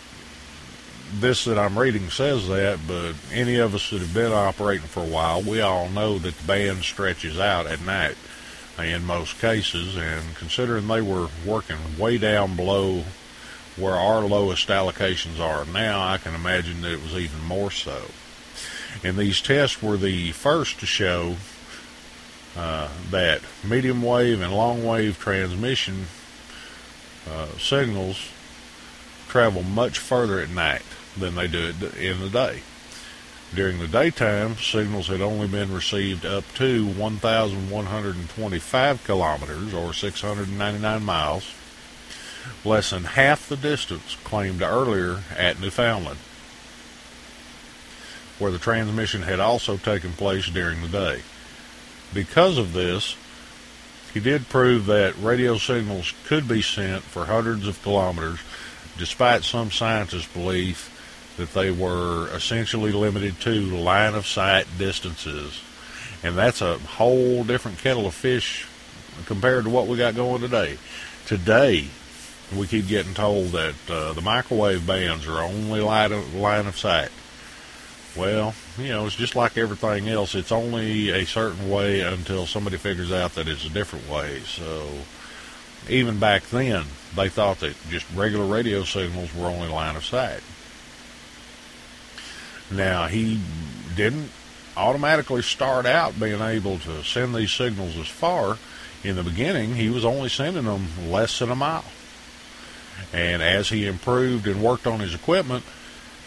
this 1.13 1.45
that 1.45 1.59
I'm 1.59 1.79
reading 1.79 2.11
says 2.11 2.49
that, 2.49 2.81
but 2.89 3.15
any 3.33 3.59
of 3.59 3.77
us 3.77 3.91
that 3.91 4.01
have 4.01 4.15
been 4.15 4.33
operating 4.33 4.89
for 4.89 5.05
a 5.05 5.09
while, 5.09 5.41
we 5.41 5.61
all 5.61 5.89
know 5.89 6.19
that 6.19 6.37
the 6.37 6.47
band 6.49 6.83
stretches 6.83 7.39
out 7.39 7.69
at 7.69 7.81
night 7.81 8.17
in 8.79 9.05
most 9.05 9.41
cases, 9.41 9.97
and 9.97 10.35
considering 10.37 10.89
they 10.89 11.03
were 11.03 11.29
working 11.47 11.77
way 11.99 12.19
down 12.19 12.57
below 12.57 13.05
where 13.77 13.95
our 13.95 14.23
lowest 14.23 14.69
allocations 14.69 15.41
are 15.41 15.65
now, 15.65 16.07
I 16.07 16.19
can 16.19 16.35
imagine 16.35 16.83
that 16.83 16.93
it 16.93 17.03
was 17.03 17.15
even 17.15 17.43
more 17.43 17.71
so. 17.71 18.07
And 19.03 19.17
these 19.17 19.41
tests 19.41 19.83
were 19.83 19.97
the 19.97 20.33
first 20.33 20.79
to 20.81 20.87
show 20.87 21.37
uh, 22.57 22.89
that 23.11 23.43
medium 23.65 24.03
wave 24.03 24.41
and 24.41 24.53
long 24.53 24.85
wave 24.85 25.19
transmission 25.19 26.07
uh, 27.29 27.49
signals 27.59 28.31
travel 29.29 29.65
much 29.65 29.99
further 29.99 30.39
at 30.39 30.51
night 30.51 30.85
than 31.17 31.35
they 31.35 31.49
do 31.49 31.73
in 31.99 32.21
the 32.21 32.31
day. 32.31 32.61
During 33.55 33.79
the 33.79 33.87
daytime, 33.87 34.57
signals 34.57 35.07
had 35.07 35.21
only 35.21 35.47
been 35.47 35.73
received 35.73 36.27
up 36.27 36.43
to 36.55 36.87
1,125 36.87 39.05
kilometers 39.05 39.73
or 39.73 39.93
699 39.93 41.05
miles, 41.05 41.55
less 42.65 42.91
than 42.91 43.05
half 43.05 43.49
the 43.49 43.57
distance 43.57 44.17
claimed 44.25 44.61
earlier 44.61 45.23
at 45.37 45.61
Newfoundland, 45.61 46.19
where 48.41 48.51
the 48.51 48.59
transmission 48.59 49.23
had 49.23 49.39
also 49.39 49.77
taken 49.77 50.15
place 50.15 50.49
during 50.49 50.83
the 50.83 50.89
day. 50.89 51.23
Because 52.13 52.59
of 52.59 52.73
this, 52.73 53.15
he 54.13 54.19
did 54.19 54.49
prove 54.49 54.87
that 54.87 55.17
radio 55.17 55.59
signals 55.59 56.13
could 56.25 56.49
be 56.49 56.61
sent 56.61 57.05
for 57.05 57.27
hundreds 57.27 57.69
of 57.69 57.81
kilometers, 57.85 58.41
despite 58.99 59.45
some 59.45 59.71
scientists' 59.71 60.27
belief 60.27 60.91
that 61.37 61.53
they 61.53 61.71
were 61.71 62.29
essentially 62.35 62.93
limited 62.93 63.41
to 63.41 63.61
line 63.77 64.15
of 64.15 64.27
sight 64.27 64.67
distances. 64.79 65.61
And 66.23 66.37
that's 66.37 66.63
a 66.63 66.79
whole 66.79 67.45
different 67.45 67.79
kettle 67.79 68.07
of 68.07 68.15
fish 68.15 68.67
compared 69.27 69.65
to 69.65 69.71
what 69.71 69.87
we 69.87 69.97
got 69.97 70.15
going 70.15 70.41
today. 70.41 70.79
Today, 71.27 71.87
we 72.55 72.67
keep 72.67 72.87
getting 72.87 73.15
told 73.15 73.49
that 73.49 73.75
uh, 73.91 74.13
the 74.13 74.21
microwave 74.21 74.87
bands 74.87 75.27
are 75.27 75.43
only 75.43 75.81
of, 75.81 76.35
line 76.35 76.67
of 76.67 76.79
sight. 76.79 77.11
Well, 78.17 78.55
you 78.79 78.89
know, 78.89 79.07
it's 79.07 79.17
just 79.17 79.35
like 79.35 79.59
everything 79.59 80.09
else. 80.09 80.35
It's 80.35 80.53
only 80.53 81.11
a 81.11 81.27
certain 81.27 81.69
way 81.69 82.01
until 82.01 82.47
somebody 82.47 82.77
figures 82.77 83.11
out 83.11 83.35
that 83.35 83.49
it's 83.49 83.65
a 83.67 83.71
different 83.71 84.09
way. 84.09 84.41
So, 84.41 84.89
even 85.89 86.21
back 86.21 86.45
then, 86.45 86.85
they 87.17 87.29
thought 87.29 87.61
that 87.61 87.75
just 87.91 88.07
regular 88.15 88.47
radio 88.47 88.85
signals 88.85 89.35
were 89.35 89.47
only 89.47 89.69
line 89.69 89.97
of 89.97 90.05
sight. 90.05 90.41
Now, 92.71 93.07
he 93.07 93.41
didn't 93.97 94.31
automatically 94.77 95.43
start 95.43 95.87
out 95.87 96.19
being 96.19 96.41
able 96.41 96.79
to 96.81 97.05
send 97.05 97.35
these 97.35 97.53
signals 97.53 97.97
as 97.97 98.09
far. 98.09 98.59
In 99.03 99.17
the 99.17 99.23
beginning, 99.23 99.75
he 99.75 99.91
was 99.91 100.05
only 100.05 100.29
sending 100.29 100.65
them 100.65 101.11
less 101.11 101.39
than 101.39 101.51
a 101.51 101.55
mile. 101.55 101.85
And 103.13 103.43
as 103.43 103.69
he 103.69 103.87
improved 103.87 104.47
and 104.47 104.63
worked 104.63 104.87
on 104.87 105.01
his 105.01 105.15
equipment, 105.15 105.65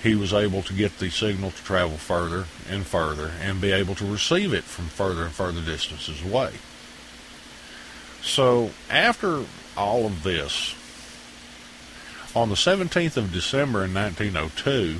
he 0.03 0.15
was 0.15 0.33
able 0.33 0.61
to 0.63 0.73
get 0.73 0.99
the 0.99 1.09
signal 1.09 1.51
to 1.51 1.63
travel 1.63 1.97
further 1.97 2.45
and 2.69 2.85
further 2.85 3.31
and 3.41 3.59
be 3.59 3.71
able 3.71 3.95
to 3.95 4.05
receive 4.05 4.53
it 4.53 4.63
from 4.63 4.85
further 4.87 5.23
and 5.23 5.33
further 5.33 5.61
distances 5.61 6.23
away. 6.23 6.53
So, 8.21 8.71
after 8.89 9.45
all 9.75 10.05
of 10.05 10.23
this, 10.23 10.75
on 12.35 12.49
the 12.49 12.55
17th 12.55 13.17
of 13.17 13.31
December 13.31 13.85
in 13.85 13.93
1902, 13.93 14.99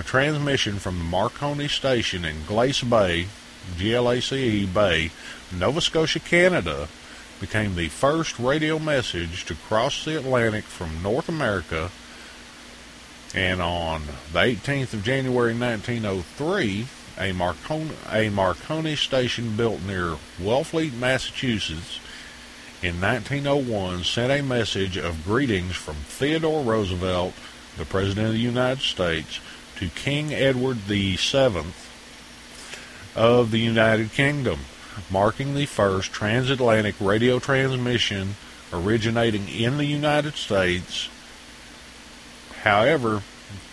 a 0.00 0.02
transmission 0.02 0.78
from 0.78 0.96
the 0.96 1.04
Marconi 1.04 1.68
station 1.68 2.24
in 2.24 2.44
Glace 2.46 2.82
Bay, 2.82 3.26
G-L-A-C-E 3.76 4.64
Bay, 4.64 5.10
Nova 5.52 5.82
Scotia, 5.82 6.20
Canada, 6.20 6.88
became 7.38 7.74
the 7.74 7.88
first 7.88 8.38
radio 8.38 8.78
message 8.78 9.44
to 9.44 9.54
cross 9.54 10.02
the 10.02 10.16
Atlantic 10.16 10.64
from 10.64 11.02
North 11.02 11.28
America. 11.28 11.90
And 13.34 13.60
on 13.60 14.04
the 14.32 14.38
18th 14.38 14.94
of 14.94 15.04
January 15.04 15.52
1903, 15.52 16.86
a 17.18 17.32
Marconi, 17.32 17.90
a 18.10 18.30
Marconi 18.30 18.96
station 18.96 19.54
built 19.54 19.82
near 19.82 20.16
Wellfleet, 20.40 20.94
Massachusetts, 20.94 22.00
in 22.82 23.02
1901 23.02 24.04
sent 24.04 24.32
a 24.32 24.42
message 24.42 24.96
of 24.96 25.24
greetings 25.24 25.76
from 25.76 25.96
Theodore 25.96 26.64
Roosevelt 26.64 27.34
the 27.76 27.84
President 27.84 28.28
of 28.28 28.32
the 28.32 28.38
United 28.38 28.82
States, 28.82 29.40
to 29.80 29.88
King 29.88 30.32
Edward 30.32 30.76
VII 30.76 31.72
of 33.16 33.50
the 33.50 33.58
United 33.58 34.12
Kingdom, 34.12 34.60
marking 35.10 35.54
the 35.54 35.64
first 35.64 36.12
transatlantic 36.12 36.94
radio 37.00 37.38
transmission 37.38 38.36
originating 38.72 39.48
in 39.48 39.78
the 39.78 39.86
United 39.86 40.36
States. 40.36 41.08
However, 42.62 43.22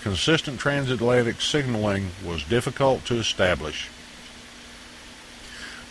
consistent 0.01 0.61
transatlantic 0.61 1.41
signaling 1.41 2.11
was 2.25 2.43
difficult 2.43 3.03
to 3.05 3.15
establish. 3.15 3.89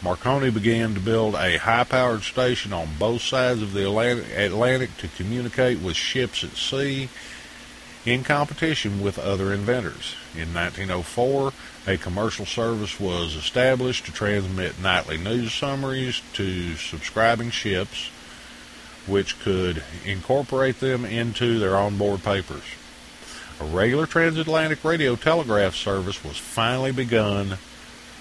Marconi 0.03 0.51
began 0.51 0.95
to 0.95 1.01
build 1.01 1.35
a 1.35 1.59
high-powered 1.59 2.23
station 2.23 2.73
on 2.73 2.89
both 2.99 3.21
sides 3.21 3.61
of 3.61 3.75
the 3.75 3.87
Atlantic 3.87 4.97
to 4.97 5.09
communicate 5.09 5.81
with 5.81 5.95
ships 5.95 6.43
at 6.43 6.57
sea 6.57 7.11
in 8.07 8.23
competition 8.23 9.03
with 9.03 9.19
other 9.19 9.53
inventors. 9.53 10.15
In 10.33 10.55
1904, 10.55 11.53
a 11.89 11.99
commercial 11.99 12.47
service 12.47 13.01
was 13.01 13.35
established 13.35 14.07
to 14.07 14.13
transmit 14.13 14.81
nightly 14.81 15.19
news 15.19 15.53
summaries 15.53 16.23
to 16.35 16.77
subscribing 16.77 17.51
ships, 17.51 18.09
which 19.07 19.39
could 19.41 19.83
incorporate 20.05 20.79
them 20.79 21.05
into 21.05 21.59
their 21.59 21.77
onboard 21.77 22.23
papers. 22.23 22.63
A 23.61 23.65
regular 23.65 24.07
transatlantic 24.07 24.85
radio 24.85 25.17
telegraph 25.17 25.75
service 25.75 26.23
was 26.23 26.37
finally 26.37 26.93
begun 26.93 27.59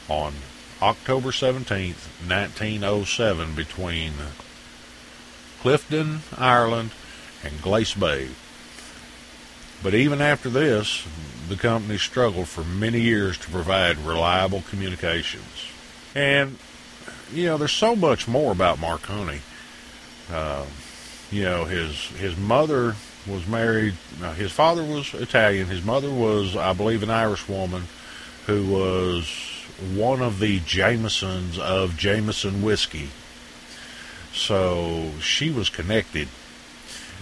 on 0.09 0.33
October 0.81 1.31
17, 1.31 1.93
1907, 2.25 3.53
between 3.53 4.13
Clifden, 5.61 6.19
Ireland, 6.37 6.91
and 7.43 7.61
Glace 7.61 7.93
Bay. 7.93 8.29
But 9.83 9.93
even 9.93 10.21
after 10.21 10.49
this, 10.49 11.05
the 11.47 11.55
company 11.55 11.97
struggled 11.97 12.47
for 12.47 12.63
many 12.63 12.99
years 13.01 13.37
to 13.39 13.49
provide 13.49 13.97
reliable 13.97 14.63
communications. 14.69 15.69
And, 16.15 16.57
you 17.31 17.45
know, 17.45 17.57
there's 17.57 17.71
so 17.71 17.95
much 17.95 18.27
more 18.27 18.51
about 18.51 18.79
Marconi. 18.79 19.41
Uh, 20.31 20.65
you 21.31 21.43
know, 21.43 21.65
his 21.65 22.07
his 22.17 22.37
mother 22.37 22.95
was 23.27 23.47
married. 23.47 23.95
Uh, 24.21 24.33
his 24.33 24.51
father 24.51 24.83
was 24.83 25.13
Italian. 25.13 25.67
His 25.67 25.83
mother 25.83 26.11
was, 26.11 26.55
I 26.55 26.73
believe, 26.73 27.03
an 27.03 27.09
Irish 27.09 27.47
woman 27.47 27.83
who 28.45 28.65
was 28.65 29.27
one 29.93 30.21
of 30.21 30.39
the 30.39 30.59
Jamesons 30.59 31.59
of 31.59 31.97
Jameson 31.97 32.61
whiskey. 32.61 33.09
So 34.33 35.11
she 35.19 35.49
was 35.49 35.69
connected 35.69 36.27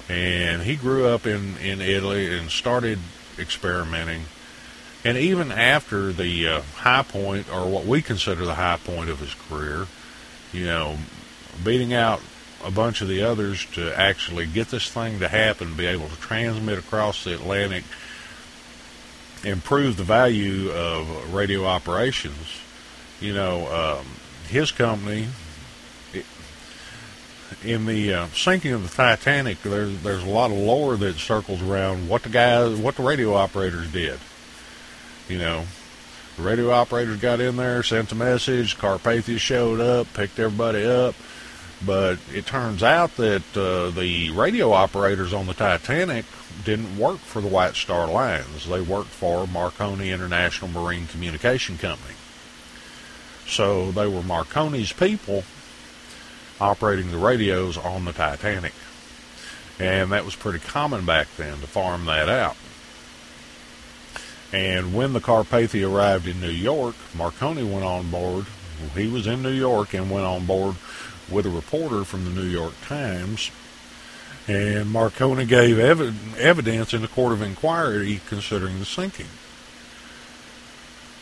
and 0.10 0.64
he 0.64 0.76
grew 0.76 1.08
up 1.08 1.26
in 1.26 1.58
in 1.58 1.82
Italy 1.82 2.38
and 2.38 2.50
started 2.50 3.00
experimenting. 3.40 4.26
And 5.06 5.18
even 5.18 5.52
after 5.52 6.14
the 6.14 6.48
uh, 6.48 6.62
high 6.78 7.04
point, 7.04 7.52
or 7.54 7.70
what 7.70 7.86
we 7.86 8.02
consider 8.02 8.46
the 8.46 8.56
high 8.56 8.78
point 8.78 9.10
of 9.10 9.20
his 9.20 9.34
career, 9.34 9.88
you 10.54 10.66
know, 10.66 10.98
beating 11.64 11.94
out 11.94 12.22
a 12.64 12.72
bunch 12.72 13.02
of 13.02 13.10
the 13.10 13.22
others 13.22 13.66
to 13.74 13.98
actually 14.00 14.46
get 14.46 14.70
this 14.70 14.90
thing 14.90 15.20
to 15.20 15.28
happen, 15.28 15.76
be 15.76 15.86
able 15.86 16.08
to 16.08 16.16
transmit 16.16 16.80
across 16.80 17.26
the 17.26 17.34
Atlantic, 17.34 17.84
improve 19.44 19.98
the 19.98 20.04
value 20.04 20.72
of 20.72 21.34
radio 21.34 21.66
operations. 21.66 22.62
You 23.20 23.34
know, 23.34 24.00
um, 24.00 24.06
his 24.48 24.72
company 24.72 25.28
in 27.66 27.86
the 27.86 28.14
uh, 28.14 28.28
sinking 28.28 28.72
of 28.74 28.84
the 28.84 28.96
Titanic, 28.96 29.62
there's 29.62 30.02
there's 30.04 30.24
a 30.24 30.30
lot 30.30 30.52
of 30.52 30.58
lore 30.58 30.96
that 30.98 31.16
circles 31.16 31.62
around 31.62 32.10
what 32.10 32.24
the 32.24 32.30
guys, 32.30 32.78
what 32.78 32.96
the 32.96 33.04
radio 33.04 33.34
operators 33.34 33.92
did. 33.92 34.20
You 35.30 35.38
know, 35.40 35.66
the 36.38 36.44
radio 36.44 36.72
operators 36.72 37.20
got 37.20 37.40
in 37.40 37.56
there, 37.58 37.84
sent 37.84 38.12
a 38.12 38.16
message. 38.16 38.78
Carpathia 38.78 39.38
showed 39.38 39.80
up, 39.80 40.14
picked 40.14 40.40
everybody 40.40 40.86
up, 40.86 41.16
but 41.86 42.18
it 42.34 42.46
turns 42.46 42.84
out 42.84 43.16
that 43.18 43.44
uh, 43.56 43.90
the 43.92 44.32
radio 44.32 44.72
operators 44.72 45.34
on 45.34 45.46
the 45.46 45.54
Titanic 45.54 46.26
didn't 46.66 46.98
work 46.98 47.20
for 47.20 47.42
the 47.42 47.48
White 47.48 47.76
Star 47.76 48.12
Lines. 48.12 48.68
They 48.68 48.82
worked 48.82 49.10
for 49.10 49.48
Marconi 49.48 50.12
International 50.12 50.70
Marine 50.70 51.08
Communication 51.08 51.78
Company. 51.78 52.16
So 53.48 53.92
they 53.92 54.08
were 54.08 54.22
Marconi's 54.22 54.94
people 54.94 55.44
operating 56.64 57.12
the 57.12 57.18
radios 57.18 57.78
on 57.78 58.06
the 58.06 58.14
Titanic. 58.14 58.74
And 59.80 60.12
that 60.12 60.24
was 60.24 60.36
pretty 60.36 60.60
common 60.60 61.06
back 61.06 61.28
then 61.36 61.60
to 61.60 61.68
farm 61.68 62.06
that 62.06 62.30
out. 62.30 62.56
And 64.54 64.94
when 64.94 65.14
the 65.14 65.20
Carpathia 65.20 65.92
arrived 65.92 66.28
in 66.28 66.40
New 66.40 66.50
York, 66.50 66.96
Marconi 67.14 67.64
went 67.64 67.84
on 67.84 68.10
board. 68.10 68.46
He 68.96 69.08
was 69.08 69.28
in 69.28 69.42
New 69.42 69.52
York 69.52 69.94
and 69.94 70.10
went 70.10 70.26
on 70.26 70.46
board 70.46 70.76
with 71.30 71.46
a 71.46 71.50
reporter 71.50 72.06
from 72.06 72.24
the 72.24 72.32
New 72.32 72.48
York 72.48 72.74
Times. 72.88 73.52
And 74.48 74.90
Marconi 74.90 75.46
gave 75.46 75.80
ev- 75.80 76.38
evidence 76.38 76.94
in 76.94 77.02
the 77.02 77.08
court 77.08 77.34
of 77.34 77.42
inquiry 77.42 78.22
considering 78.28 78.80
the 78.80 78.86
sinking. 78.86 79.28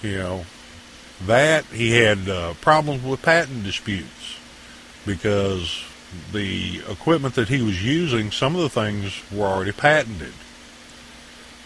You 0.04 0.18
know, 0.18 0.46
that 1.26 1.66
he 1.66 1.92
had 1.92 2.28
uh, 2.28 2.54
problems 2.56 3.04
with 3.04 3.22
patent 3.22 3.64
disputes 3.64 4.41
because 5.06 5.84
the 6.32 6.82
equipment 6.90 7.36
that 7.36 7.48
he 7.48 7.62
was 7.62 7.84
using, 7.84 8.32
some 8.32 8.56
of 8.56 8.62
the 8.62 8.70
things 8.70 9.22
were 9.32 9.46
already 9.46 9.72
patented. 9.72 10.34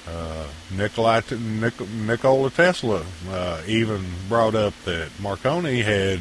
Uh, 0.07 0.45
Nikola, 0.71 1.23
Nikola 1.31 2.51
Tesla 2.51 3.03
uh, 3.29 3.61
even 3.67 4.05
brought 4.29 4.53
up 4.53 4.73
that 4.85 5.09
Marconi 5.19 5.81
had 5.81 6.19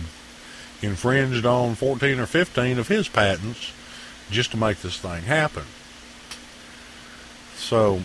infringed 0.80 1.44
on 1.44 1.74
14 1.74 2.18
or 2.18 2.26
15 2.26 2.78
of 2.78 2.88
his 2.88 3.08
patents 3.08 3.72
just 4.30 4.50
to 4.52 4.56
make 4.56 4.78
this 4.78 4.98
thing 4.98 5.24
happen. 5.24 5.64
So, 7.56 8.00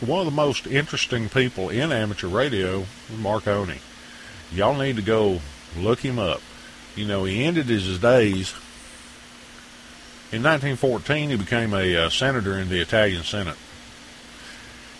one 0.00 0.20
of 0.20 0.26
the 0.26 0.30
most 0.30 0.66
interesting 0.66 1.28
people 1.28 1.70
in 1.70 1.90
amateur 1.90 2.28
radio 2.28 2.84
Marconi. 3.18 3.78
Y'all 4.52 4.76
need 4.76 4.96
to 4.96 5.02
go 5.02 5.40
look 5.76 6.00
him 6.00 6.18
up 6.18 6.40
you 6.96 7.04
know, 7.04 7.24
he 7.24 7.44
ended 7.44 7.66
his 7.66 7.98
days. 7.98 8.54
In 10.30 10.42
1914, 10.42 11.30
he 11.30 11.36
became 11.36 11.72
a 11.72 11.96
uh, 11.96 12.10
senator 12.10 12.58
in 12.58 12.68
the 12.68 12.80
Italian 12.80 13.22
Senate, 13.22 13.56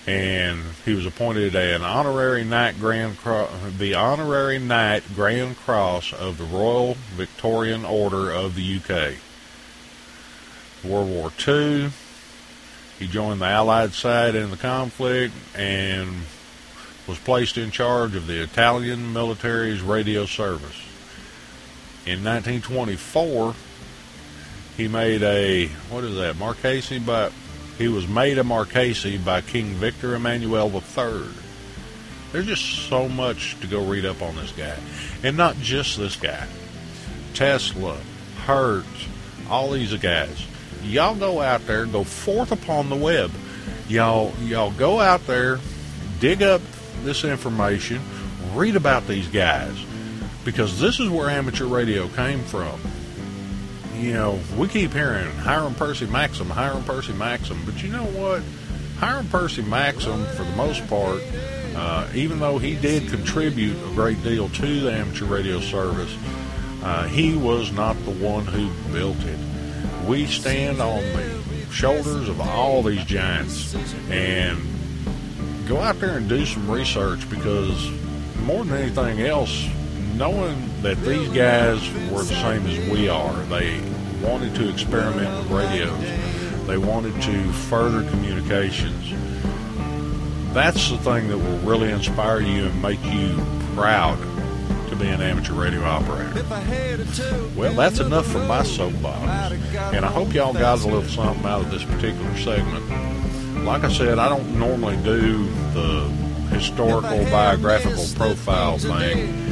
and 0.07 0.63
he 0.87 0.95
was 0.95 1.05
appointed 1.05 1.55
an 1.55 1.83
honorary 1.83 2.45
knight 2.45 2.79
grand 2.81 3.19
Cro- 3.19 3.51
the 3.77 3.95
honorary 3.95 4.59
knight 4.59 5.03
grand 5.15 5.57
cross 5.59 6.15
of 6.15 6.39
the 6.39 6.45
Royal 6.45 6.95
Victorian 7.15 7.85
Order 7.85 8.31
of 8.31 8.55
the 8.55 8.77
UK. 8.77 9.17
World 10.83 11.11
War 11.11 11.33
II, 11.47 11.91
he 12.99 13.07
joined 13.07 13.41
the 13.41 13.47
Allied 13.47 13.93
side 13.93 14.35
in 14.35 14.51
the 14.51 14.57
conflict 14.57 15.35
and 15.55 16.23
was 17.07 17.19
placed 17.19 17.59
in 17.59 17.71
charge 17.71 18.15
of 18.15 18.27
the 18.27 18.43
Italian 18.43 19.13
military's 19.13 19.83
radio 19.83 20.25
service. 20.25 20.88
In 22.09 22.25
1924, 22.25 23.55
he 24.79 24.89
made 24.89 25.23
a 25.23 25.67
what 25.91 26.05
is 26.05 26.17
that 26.17 26.39
Marchese 26.39 27.01
by 27.01 27.31
he 27.77 27.87
was 27.89 28.09
made 28.09 28.39
a 28.39 28.45
Marchese 28.45 29.19
by 29.19 29.43
King 29.43 29.75
Victor 29.75 30.15
Emmanuel 30.15 30.73
III. 30.73 31.29
There's 32.33 32.47
just 32.47 32.89
so 32.89 33.11
much 33.11 33.61
to 33.61 33.67
go 33.67 33.85
read 33.85 34.07
up 34.07 34.23
on 34.23 34.37
this 34.37 34.53
guy, 34.53 34.79
and 35.23 35.37
not 35.37 35.57
just 35.59 35.99
this 35.99 36.17
guy. 36.17 36.47
Tesla, 37.35 37.99
Hertz, 38.47 39.07
all 39.51 39.73
these 39.73 39.93
guys. 39.93 40.47
Y'all 40.83 41.15
go 41.15 41.43
out 41.43 41.67
there, 41.67 41.85
go 41.85 42.05
forth 42.05 42.53
upon 42.53 42.89
the 42.89 42.97
web. 42.97 43.31
Y'all, 43.87 44.33
y'all 44.41 44.71
go 44.71 44.99
out 44.99 45.27
there, 45.27 45.61
dig 46.21 46.43
up 46.43 46.63
this 47.03 47.23
information, 47.23 48.01
read 48.55 48.77
about 48.77 49.07
these 49.07 49.29
guys 49.29 49.77
because 50.49 50.81
this 50.81 50.99
is 50.99 51.11
where 51.11 51.29
amateur 51.29 51.67
radio 51.67 52.09
came 52.09 52.41
from. 52.45 52.81
You 53.99 54.15
know, 54.15 54.41
we 54.57 54.67
keep 54.67 54.95
hearing 54.95 55.31
Hiram 55.33 55.75
Percy 55.75 56.07
Maxim, 56.07 56.49
Hiram 56.49 56.83
Percy 56.85 57.13
Maxim, 57.13 57.61
but 57.67 57.83
you 57.83 57.91
know 57.91 58.05
what? 58.05 58.43
Hiram 58.97 59.29
Percy 59.29 59.61
Maxim, 59.61 60.25
for 60.37 60.45
the 60.45 60.57
most 60.57 60.89
part, 60.89 61.21
uh, 61.77 62.09
even 62.15 62.41
though 62.41 62.57
he 62.57 62.77
did 62.77 63.11
contribute 63.11 63.77
a 63.77 63.95
great 63.95 64.23
deal 64.23 64.49
to 64.49 64.81
the 64.81 64.91
amateur 64.91 65.27
radio 65.27 65.61
service, 65.61 66.17
uh, 66.83 67.07
he 67.09 67.37
was 67.37 67.71
not 67.71 68.03
the 68.07 68.13
one 68.13 68.47
who 68.47 68.71
built 68.91 69.23
it. 69.25 69.39
We 70.07 70.25
stand 70.25 70.81
on 70.81 71.03
the 71.13 71.67
shoulders 71.71 72.27
of 72.27 72.41
all 72.41 72.83
these 72.83 73.05
giants 73.05 73.75
and 74.09 74.59
go 75.69 75.77
out 75.77 76.01
there 76.01 76.17
and 76.17 76.27
do 76.27 76.47
some 76.47 76.71
research 76.71 77.29
because 77.29 77.91
more 78.47 78.65
than 78.65 78.79
anything 78.79 79.21
else, 79.21 79.69
knowing 80.19 80.69
that 80.83 81.01
these 81.03 81.29
guys 81.29 81.81
were 82.11 82.25
the 82.25 82.35
same 82.35 82.67
as 82.67 82.91
we 82.91 83.09
are, 83.09 83.33
they 83.45 83.81
wanted 84.21 84.53
to 84.57 84.69
experiment 84.69 85.31
with 85.39 85.51
radios. 85.51 86.67
They 86.67 86.77
wanted 86.77 87.23
to 87.23 87.53
further 87.53 88.09
communications. 88.11 89.13
That's 90.53 90.91
the 90.91 90.99
thing 90.99 91.29
that 91.29 91.39
will 91.39 91.59
really 91.59 91.93
inspire 91.93 92.41
you 92.41 92.67
and 92.67 92.83
make 92.83 93.03
you 93.05 93.41
proud 93.77 94.19
to 94.89 94.97
be 94.97 95.07
an 95.07 95.21
amateur 95.21 95.53
radio 95.53 95.85
operator. 95.85 96.43
Well, 97.55 97.75
that's 97.75 98.01
enough 98.01 98.27
for 98.27 98.41
my 98.41 98.65
soapbox. 98.65 99.23
And 99.95 100.05
I 100.05 100.11
hope 100.11 100.35
y'all 100.35 100.53
got 100.53 100.81
a 100.83 100.85
little 100.85 101.05
something 101.05 101.47
out 101.47 101.61
of 101.61 101.71
this 101.71 101.85
particular 101.85 102.37
segment. 102.39 103.65
Like 103.65 103.85
I 103.85 103.93
said, 103.93 104.19
I 104.19 104.29
don't 104.29 104.59
normally 104.59 104.97
do 104.97 105.45
the 105.75 106.09
historical 106.51 107.25
biographical 107.31 108.05
profile 108.17 108.79
thing, 108.79 109.48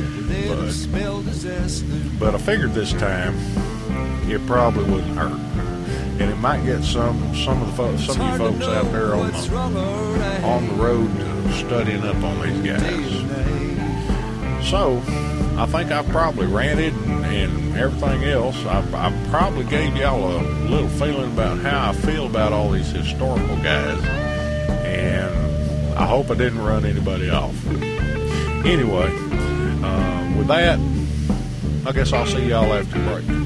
but, 0.49 2.19
but 2.19 2.35
I 2.35 2.39
figured 2.39 2.73
this 2.75 2.93
time 2.93 3.35
it 4.31 4.45
probably 4.47 4.85
wouldn't 4.85 5.17
hurt. 5.17 5.41
And 6.19 6.31
it 6.31 6.37
might 6.37 6.65
get 6.65 6.83
some 6.83 7.35
some 7.37 7.61
of 7.63 7.69
the 7.69 7.75
fo- 7.75 7.97
some 7.99 8.21
of 8.21 8.33
you 8.33 8.39
folks 8.39 8.65
out 8.65 8.91
there 8.93 9.15
on 9.15 9.31
the 9.31 10.43
on 10.45 10.67
the 10.69 10.75
road 10.75 11.11
studying 11.55 12.03
up 12.03 12.17
on 12.23 12.41
these 12.41 12.73
guys. 12.73 14.71
So, 14.71 15.03
I 15.59 15.67
think 15.67 15.93
I 15.93 16.03
probably 16.11 16.47
ranted 16.47 16.95
and, 16.95 17.25
and 17.27 17.77
everything 17.77 18.25
else. 18.25 18.57
I, 18.65 18.81
I 18.95 19.29
probably 19.31 19.65
gave 19.65 19.95
y'all 19.97 20.39
a 20.39 20.43
little 20.69 20.89
feeling 20.89 21.33
about 21.33 21.59
how 21.59 21.91
I 21.91 21.93
feel 21.93 22.27
about 22.27 22.53
all 22.53 22.71
these 22.71 22.91
historical 22.91 23.57
guys, 23.57 24.03
and 24.05 25.95
I 25.99 26.07
hope 26.07 26.31
I 26.31 26.35
didn't 26.35 26.63
run 26.65 26.85
anybody 26.85 27.29
off. 27.31 27.55
Anyway, 28.65 29.11
with 30.37 30.49
that, 30.49 30.79
I 31.87 31.93
guess 31.93 32.13
I'll 32.13 32.27
see 32.27 32.49
y'all 32.49 32.73
after 32.73 32.99
break. 33.05 33.46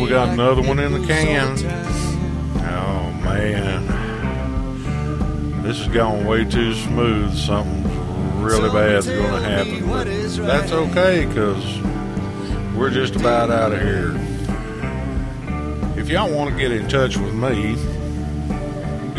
We 0.00 0.08
got 0.08 0.28
another 0.28 0.62
one 0.62 0.78
in 0.78 0.92
the 0.92 1.04
can. 1.06 1.58
Oh, 2.58 3.12
man. 3.24 3.86
This 5.62 5.80
is 5.80 5.88
going 5.88 6.24
way 6.26 6.44
too 6.44 6.72
smooth. 6.74 7.36
Something 7.36 7.82
really 8.40 8.70
bad's 8.70 9.06
going 9.06 9.30
to 9.30 9.40
happen. 9.40 9.88
But 9.88 10.04
that's 10.46 10.72
okay 10.72 11.26
because 11.26 11.80
we're 12.76 12.90
just 12.90 13.16
about 13.16 13.50
out 13.50 13.72
of 13.72 13.80
here. 13.80 14.14
If 16.00 16.08
y'all 16.08 16.32
want 16.32 16.50
to 16.50 16.56
get 16.56 16.70
in 16.70 16.88
touch 16.88 17.16
with 17.16 17.34
me, 17.34 17.76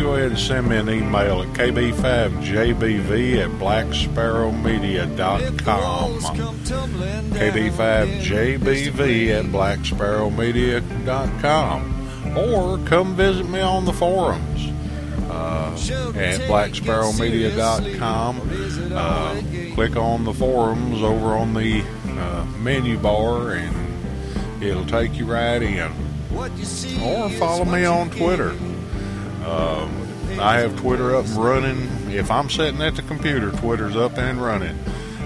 go 0.00 0.14
ahead 0.14 0.30
and 0.30 0.38
send 0.38 0.68
me 0.68 0.76
an 0.78 0.88
email 0.88 1.42
at 1.42 1.48
kb5jbv 1.48 3.44
at 3.44 3.50
blacksparrowmedia.com. 3.60 6.20
kb5jbv 7.34 9.38
at 9.38 9.44
blacksparrowmedia.com. 9.46 12.36
Or 12.36 12.78
come 12.86 13.14
visit 13.14 13.48
me 13.48 13.60
on 13.60 13.84
the 13.84 13.92
forums 13.92 14.66
uh, 15.30 15.72
at 16.16 16.40
blacksparrowmedia.com. 16.48 18.40
Uh, 18.94 19.42
click 19.74 19.96
on 19.96 20.24
the 20.24 20.32
forums 20.32 21.02
over 21.02 21.34
on 21.34 21.52
the 21.52 21.84
uh, 22.06 22.46
menu 22.58 22.96
bar 22.98 23.52
and 23.52 23.76
it'll 24.62 24.86
take 24.86 25.18
you 25.18 25.26
right 25.26 25.60
in. 25.62 25.92
Or 26.32 27.28
follow 27.30 27.64
me 27.64 27.84
on 27.84 28.08
Twitter. 28.10 28.54
Um, 29.50 29.90
I 30.38 30.58
have 30.58 30.78
Twitter 30.78 31.16
up 31.16 31.26
and 31.26 31.36
running. 31.36 32.10
If 32.12 32.30
I'm 32.30 32.48
sitting 32.48 32.80
at 32.82 32.94
the 32.94 33.02
computer, 33.02 33.50
Twitter's 33.50 33.96
up 33.96 34.16
and 34.16 34.40
running. 34.40 34.78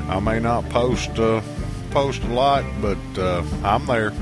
I 0.09 0.19
may 0.19 0.41
not 0.41 0.67
post 0.71 1.11
uh, 1.19 1.43
post 1.91 2.23
a 2.23 2.29
lot, 2.29 2.65
but 2.81 2.97
uh, 3.19 3.45
I'm 3.63 3.85
there. 3.85 4.15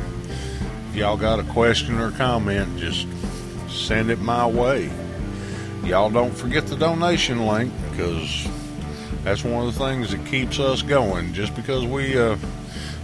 If 0.88 0.96
y'all 0.96 1.16
got 1.16 1.38
a 1.38 1.44
question 1.44 1.98
or 2.00 2.10
comment, 2.10 2.78
just 2.78 3.06
send 3.68 4.10
it 4.10 4.18
my 4.18 4.44
way. 4.44 4.90
Y'all 5.84 6.10
don't 6.10 6.34
forget 6.34 6.66
the 6.66 6.76
donation 6.76 7.46
link 7.46 7.72
because 7.90 8.48
that's 9.22 9.44
one 9.44 9.68
of 9.68 9.72
the 9.72 9.78
things 9.78 10.10
that 10.10 10.26
keeps 10.26 10.58
us 10.58 10.82
going. 10.82 11.32
Just 11.32 11.54
because 11.54 11.86
we, 11.86 12.18
uh, 12.18 12.36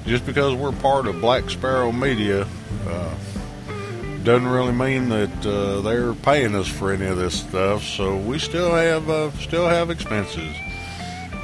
just 0.04 0.26
because 0.26 0.52
we're 0.52 0.72
part 0.72 1.06
of 1.06 1.20
Black 1.20 1.48
Sparrow 1.48 1.92
Media, 1.92 2.46
uh, 2.88 3.14
doesn't 4.24 4.48
really 4.48 4.72
mean 4.72 5.08
that 5.08 5.46
uh, 5.46 5.80
they're 5.80 6.14
paying 6.14 6.54
us 6.54 6.68
for 6.68 6.92
any 6.92 7.06
of 7.06 7.16
this 7.16 7.40
stuff. 7.40 7.82
So 7.82 8.16
we 8.16 8.38
still 8.38 8.74
have 8.74 9.08
uh, 9.08 9.30
still 9.32 9.66
have 9.66 9.90
expenses. 9.90 10.54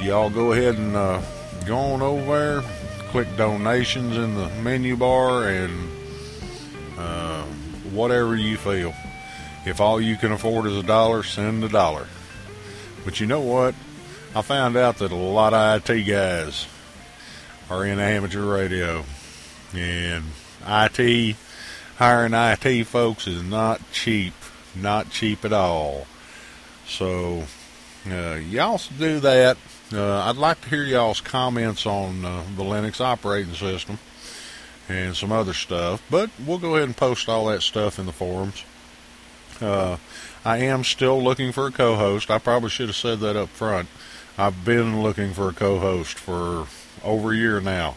Y'all 0.01 0.29
go 0.29 0.51
ahead 0.51 0.75
and 0.75 0.95
uh, 0.95 1.21
go 1.65 1.77
on 1.77 2.01
over 2.01 2.61
there, 2.61 2.61
click 3.09 3.27
donations 3.37 4.17
in 4.17 4.35
the 4.35 4.49
menu 4.61 4.95
bar, 4.95 5.47
and 5.47 5.89
uh, 6.97 7.43
whatever 7.91 8.35
you 8.35 8.57
feel. 8.57 8.93
If 9.65 9.81
all 9.81 9.99
you 9.99 10.15
can 10.15 10.31
afford 10.31 10.67
is 10.67 10.77
a 10.77 10.83
dollar, 10.83 11.23
send 11.23 11.63
a 11.63 11.69
dollar. 11.69 12.07
But 13.03 13.19
you 13.19 13.25
know 13.25 13.41
what? 13.41 13.73
I 14.35 14.41
found 14.41 14.75
out 14.75 14.97
that 14.97 15.11
a 15.11 15.15
lot 15.15 15.53
of 15.53 15.89
IT 15.89 16.03
guys 16.03 16.67
are 17.69 17.85
in 17.85 17.99
amateur 17.99 18.43
radio, 18.43 19.03
and 19.73 20.25
IT 20.67 21.35
hiring 21.97 22.33
IT 22.33 22.85
folks 22.85 23.27
is 23.27 23.43
not 23.43 23.81
cheap, 23.91 24.33
not 24.75 25.09
cheap 25.09 25.45
at 25.45 25.53
all. 25.53 26.07
So, 26.87 27.45
uh, 28.09 28.35
y'all 28.35 28.81
do 28.97 29.19
that. 29.21 29.57
Uh, 29.93 30.19
I'd 30.21 30.37
like 30.37 30.61
to 30.61 30.69
hear 30.69 30.83
y'all's 30.83 31.21
comments 31.21 31.85
on 31.85 32.25
uh, 32.25 32.43
the 32.55 32.63
Linux 32.63 32.99
operating 32.99 33.53
system 33.53 33.99
and 34.89 35.15
some 35.15 35.31
other 35.31 35.53
stuff, 35.53 36.03
but 36.09 36.29
we'll 36.45 36.57
go 36.57 36.75
ahead 36.75 36.87
and 36.87 36.97
post 36.97 37.29
all 37.29 37.45
that 37.47 37.61
stuff 37.61 37.97
in 37.97 38.05
the 38.05 38.11
forums. 38.11 38.63
Uh, 39.61 39.97
I 40.43 40.57
am 40.57 40.83
still 40.83 41.21
looking 41.21 41.51
for 41.51 41.67
a 41.67 41.71
co-host. 41.71 42.29
I 42.29 42.39
probably 42.39 42.69
should 42.69 42.87
have 42.87 42.95
said 42.95 43.19
that 43.19 43.35
up 43.35 43.49
front. 43.49 43.89
I've 44.37 44.65
been 44.65 45.01
looking 45.01 45.33
for 45.33 45.49
a 45.49 45.53
co-host 45.53 46.19
for 46.19 46.67
over 47.03 47.31
a 47.31 47.37
year 47.37 47.61
now. 47.61 47.95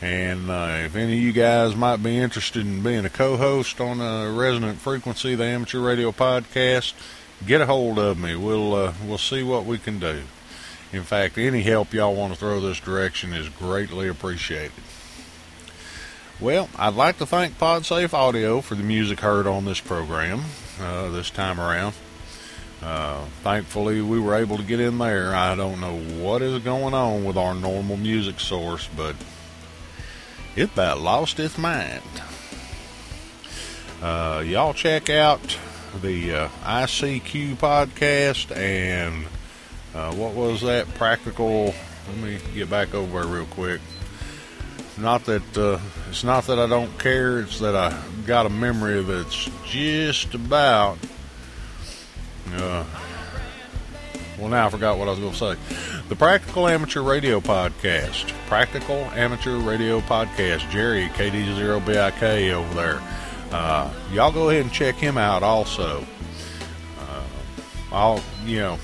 And 0.00 0.48
uh, 0.48 0.84
if 0.84 0.94
any 0.94 1.14
of 1.14 1.18
you 1.18 1.32
guys 1.32 1.74
might 1.74 2.02
be 2.02 2.16
interested 2.16 2.64
in 2.64 2.82
being 2.82 3.04
a 3.04 3.10
co-host 3.10 3.80
on 3.80 4.00
a 4.00 4.30
Resonant 4.30 4.78
Frequency, 4.78 5.34
the 5.34 5.44
Amateur 5.44 5.80
Radio 5.80 6.12
Podcast, 6.12 6.92
get 7.46 7.60
a 7.60 7.66
hold 7.66 7.98
of 7.98 8.18
me. 8.18 8.36
We'll 8.36 8.74
uh, 8.74 8.92
we'll 9.04 9.18
see 9.18 9.42
what 9.42 9.64
we 9.64 9.78
can 9.78 9.98
do. 9.98 10.22
In 10.92 11.02
fact, 11.02 11.36
any 11.36 11.62
help 11.62 11.92
y'all 11.92 12.14
want 12.14 12.32
to 12.32 12.38
throw 12.38 12.60
this 12.60 12.80
direction 12.80 13.32
is 13.32 13.48
greatly 13.48 14.08
appreciated. 14.08 14.72
Well, 16.40 16.68
I'd 16.76 16.94
like 16.94 17.18
to 17.18 17.26
thank 17.26 17.58
PodSafe 17.58 18.14
Audio 18.14 18.60
for 18.60 18.76
the 18.76 18.84
music 18.84 19.20
heard 19.20 19.48
on 19.48 19.64
this 19.64 19.80
program. 19.80 20.44
uh, 20.80 21.08
this 21.10 21.30
time 21.30 21.60
around. 21.60 21.94
Uh, 22.82 23.24
thankfully, 23.42 24.00
we 24.00 24.20
were 24.20 24.36
able 24.36 24.56
to 24.56 24.62
get 24.62 24.78
in 24.78 24.98
there. 24.98 25.34
I 25.34 25.54
don't 25.56 25.80
know 25.80 25.96
what 25.96 26.42
is 26.42 26.62
going 26.62 26.94
on 26.94 27.24
with 27.24 27.36
our 27.36 27.54
normal 27.54 27.96
music 27.96 28.38
source, 28.38 28.88
but 28.96 29.16
it 30.58 30.72
about 30.72 31.00
lost 31.00 31.38
its 31.38 31.56
mind. 31.56 32.02
Uh, 34.02 34.42
y'all 34.44 34.74
check 34.74 35.08
out 35.08 35.56
the 36.02 36.34
uh, 36.34 36.48
ICQ 36.64 37.54
podcast 37.56 38.54
and 38.56 39.26
uh, 39.94 40.12
what 40.14 40.34
was 40.34 40.62
that? 40.62 40.88
Practical. 40.94 41.66
Let 42.08 42.16
me 42.16 42.38
get 42.54 42.68
back 42.68 42.92
over 42.92 43.24
real 43.24 43.46
quick. 43.46 43.80
Not 44.96 45.24
that 45.26 45.56
uh, 45.56 45.78
it's 46.08 46.24
not 46.24 46.44
that 46.48 46.58
I 46.58 46.66
don't 46.66 46.98
care. 46.98 47.40
It's 47.40 47.60
that 47.60 47.76
I 47.76 47.96
got 48.26 48.46
a 48.46 48.50
memory 48.50 49.02
that's 49.02 49.48
just 49.64 50.34
about. 50.34 50.98
Uh, 52.52 52.84
well, 54.38 54.48
now 54.48 54.66
I 54.66 54.70
forgot 54.70 54.98
what 54.98 55.06
I 55.06 55.12
was 55.12 55.20
going 55.20 55.32
to 55.32 55.38
say. 55.38 55.97
The 56.08 56.16
Practical 56.16 56.66
Amateur 56.66 57.02
Radio 57.02 57.38
Podcast. 57.38 58.32
Practical 58.46 58.96
Amateur 59.12 59.58
Radio 59.58 60.00
Podcast. 60.00 60.70
Jerry, 60.70 61.08
KD0BIK 61.08 62.50
over 62.54 62.74
there. 62.74 63.02
Uh, 63.52 63.92
y'all 64.10 64.32
go 64.32 64.48
ahead 64.48 64.62
and 64.62 64.72
check 64.72 64.94
him 64.94 65.18
out 65.18 65.42
also. 65.42 66.02
Uh, 66.98 67.22
I'll, 67.92 68.22
you 68.46 68.56
know, 68.56 68.78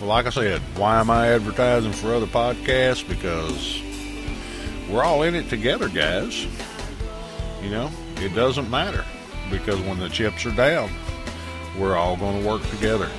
like 0.00 0.24
I 0.24 0.30
said, 0.30 0.62
why 0.74 0.98
am 0.98 1.10
I 1.10 1.28
advertising 1.28 1.92
for 1.92 2.14
other 2.14 2.26
podcasts? 2.26 3.06
Because 3.06 3.82
we're 4.88 5.04
all 5.04 5.24
in 5.24 5.34
it 5.34 5.50
together, 5.50 5.90
guys. 5.90 6.46
You 7.62 7.68
know, 7.68 7.90
it 8.16 8.34
doesn't 8.34 8.70
matter 8.70 9.04
because 9.50 9.78
when 9.82 9.98
the 9.98 10.08
chips 10.08 10.46
are 10.46 10.52
down, 10.52 10.90
we're 11.78 11.98
all 11.98 12.16
going 12.16 12.42
to 12.42 12.48
work 12.48 12.62
together. 12.70 13.10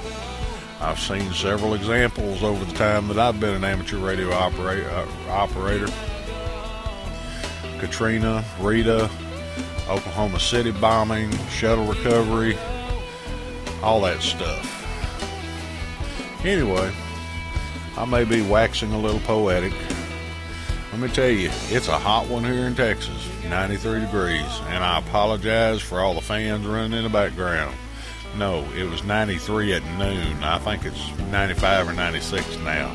I've 0.83 0.99
seen 0.99 1.31
several 1.31 1.75
examples 1.75 2.43
over 2.43 2.65
the 2.65 2.73
time 2.73 3.07
that 3.07 3.17
I've 3.17 3.39
been 3.39 3.55
an 3.55 3.63
amateur 3.63 3.97
radio 3.97 4.33
operator. 4.33 4.89
Uh, 4.89 5.07
operator. 5.29 5.87
Katrina, 7.79 8.43
Rita, 8.59 9.09
Oklahoma 9.89 10.41
City 10.41 10.71
bombing, 10.71 11.31
shuttle 11.47 11.85
recovery, 11.85 12.57
all 13.81 14.01
that 14.01 14.21
stuff. 14.21 14.69
Anyway, 16.43 16.91
I 17.95 18.03
may 18.03 18.25
be 18.25 18.41
waxing 18.41 18.91
a 18.91 18.99
little 18.99 19.21
poetic. 19.21 19.73
Let 20.91 20.99
me 20.99 21.07
tell 21.07 21.29
you, 21.29 21.49
it's 21.69 21.87
a 21.87 21.97
hot 21.97 22.27
one 22.27 22.43
here 22.43 22.67
in 22.67 22.75
Texas, 22.75 23.29
93 23.45 24.01
degrees, 24.01 24.59
and 24.67 24.83
I 24.83 24.99
apologize 24.99 25.81
for 25.81 26.01
all 26.01 26.13
the 26.13 26.21
fans 26.21 26.67
running 26.67 26.91
in 26.91 27.03
the 27.03 27.09
background. 27.09 27.73
No, 28.37 28.65
it 28.75 28.89
was 28.89 29.03
93 29.03 29.73
at 29.73 29.83
noon. 29.99 30.43
I 30.43 30.57
think 30.57 30.85
it's 30.85 31.17
95 31.31 31.89
or 31.89 31.93
96 31.93 32.57
now, 32.59 32.89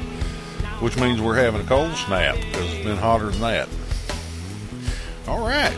which 0.80 0.97
means 0.97 1.20
we're 1.20 1.36
having 1.36 1.61
a 1.61 1.64
cold 1.64 1.95
snap 1.95 2.34
because 2.34 2.72
it's 2.72 2.84
been 2.84 2.97
hotter 2.97 3.30
than 3.30 3.41
that. 3.41 3.68
All 5.28 5.47
right. 5.47 5.76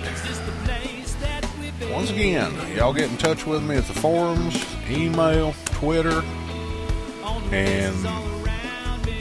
Once 1.91 2.11
again, 2.11 2.53
y'all 2.77 2.93
get 2.93 3.11
in 3.11 3.17
touch 3.19 3.47
with 3.47 3.63
me 3.63 3.77
at 3.77 3.85
the 3.85 3.93
forums, 3.93 4.65
email, 4.89 5.55
Twitter, 5.67 6.23
and 7.51 8.07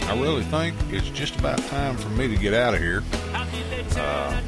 I 0.05 0.19
really 0.19 0.43
think 0.43 0.75
it's 0.91 1.09
just 1.09 1.35
about 1.39 1.57
time 1.65 1.97
for 1.97 2.09
me 2.09 2.27
to 2.27 2.35
get 2.37 2.53
out 2.53 2.73
of 2.75 2.79
here. 2.79 3.03
Uh, 3.95 4.39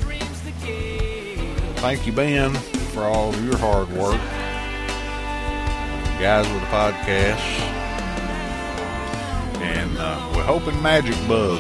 thank 1.78 2.06
you, 2.06 2.14
Ben, 2.14 2.54
for 2.94 3.04
all 3.04 3.30
of 3.30 3.44
your 3.44 3.58
hard 3.58 3.90
work. 3.90 4.22
Guys 6.22 6.48
with 6.54 6.62
the 6.62 6.68
podcast. 6.68 7.40
And 9.60 9.98
uh, 9.98 10.32
we're 10.36 10.44
hoping 10.44 10.80
Magic 10.80 11.16
Bug 11.28 11.60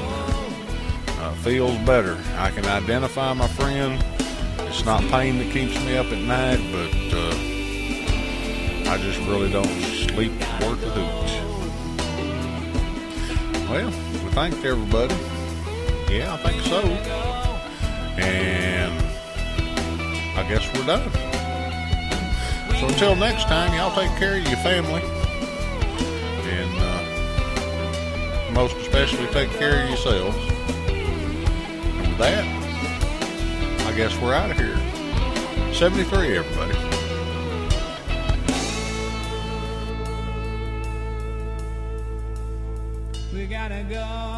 uh, 1.19 1.33
feels 1.37 1.75
better. 1.79 2.15
I 2.37 2.51
can 2.51 2.65
identify 2.67 3.33
my 3.33 3.47
friend. 3.47 3.99
It's 4.59 4.85
not 4.85 5.01
pain 5.05 5.39
that 5.39 5.51
keeps 5.51 5.83
me 5.83 5.97
up 5.97 6.05
at 6.05 6.19
night, 6.19 6.59
but 6.71 6.93
uh, 7.17 7.33
I 8.91 8.99
just 8.99 9.17
really 9.21 9.51
don't 9.51 9.65
sleep 9.65 10.33
worth 10.61 10.83
a 10.83 10.91
hoot. 10.91 11.31
Well, 13.67 13.87
we 13.87 14.29
thanked 14.35 14.63
everybody. 14.63 15.15
Yeah, 16.07 16.35
I 16.35 16.37
think 16.37 16.61
so. 16.65 16.81
And 18.21 18.93
I 20.37 20.47
guess 20.47 20.71
we're 20.77 20.85
done. 20.85 21.30
So 22.81 22.87
until 22.87 23.15
next 23.15 23.43
time, 23.43 23.75
y'all 23.75 23.93
take 23.95 24.09
care 24.17 24.37
of 24.37 24.47
your 24.47 24.57
family. 24.57 25.03
And 26.49 26.71
uh, 26.79 28.51
most 28.53 28.75
especially 28.77 29.27
take 29.27 29.51
care 29.51 29.83
of 29.83 29.89
yourselves. 29.89 30.35
And 30.87 32.07
with 32.07 32.17
that, 32.17 32.43
I 33.85 33.95
guess 33.95 34.19
we're 34.19 34.33
out 34.33 34.49
of 34.49 34.57
here. 34.57 34.75
73, 35.75 36.37
everybody. 36.37 36.73
We 43.31 43.45
gotta 43.45 43.85
go. 43.87 44.30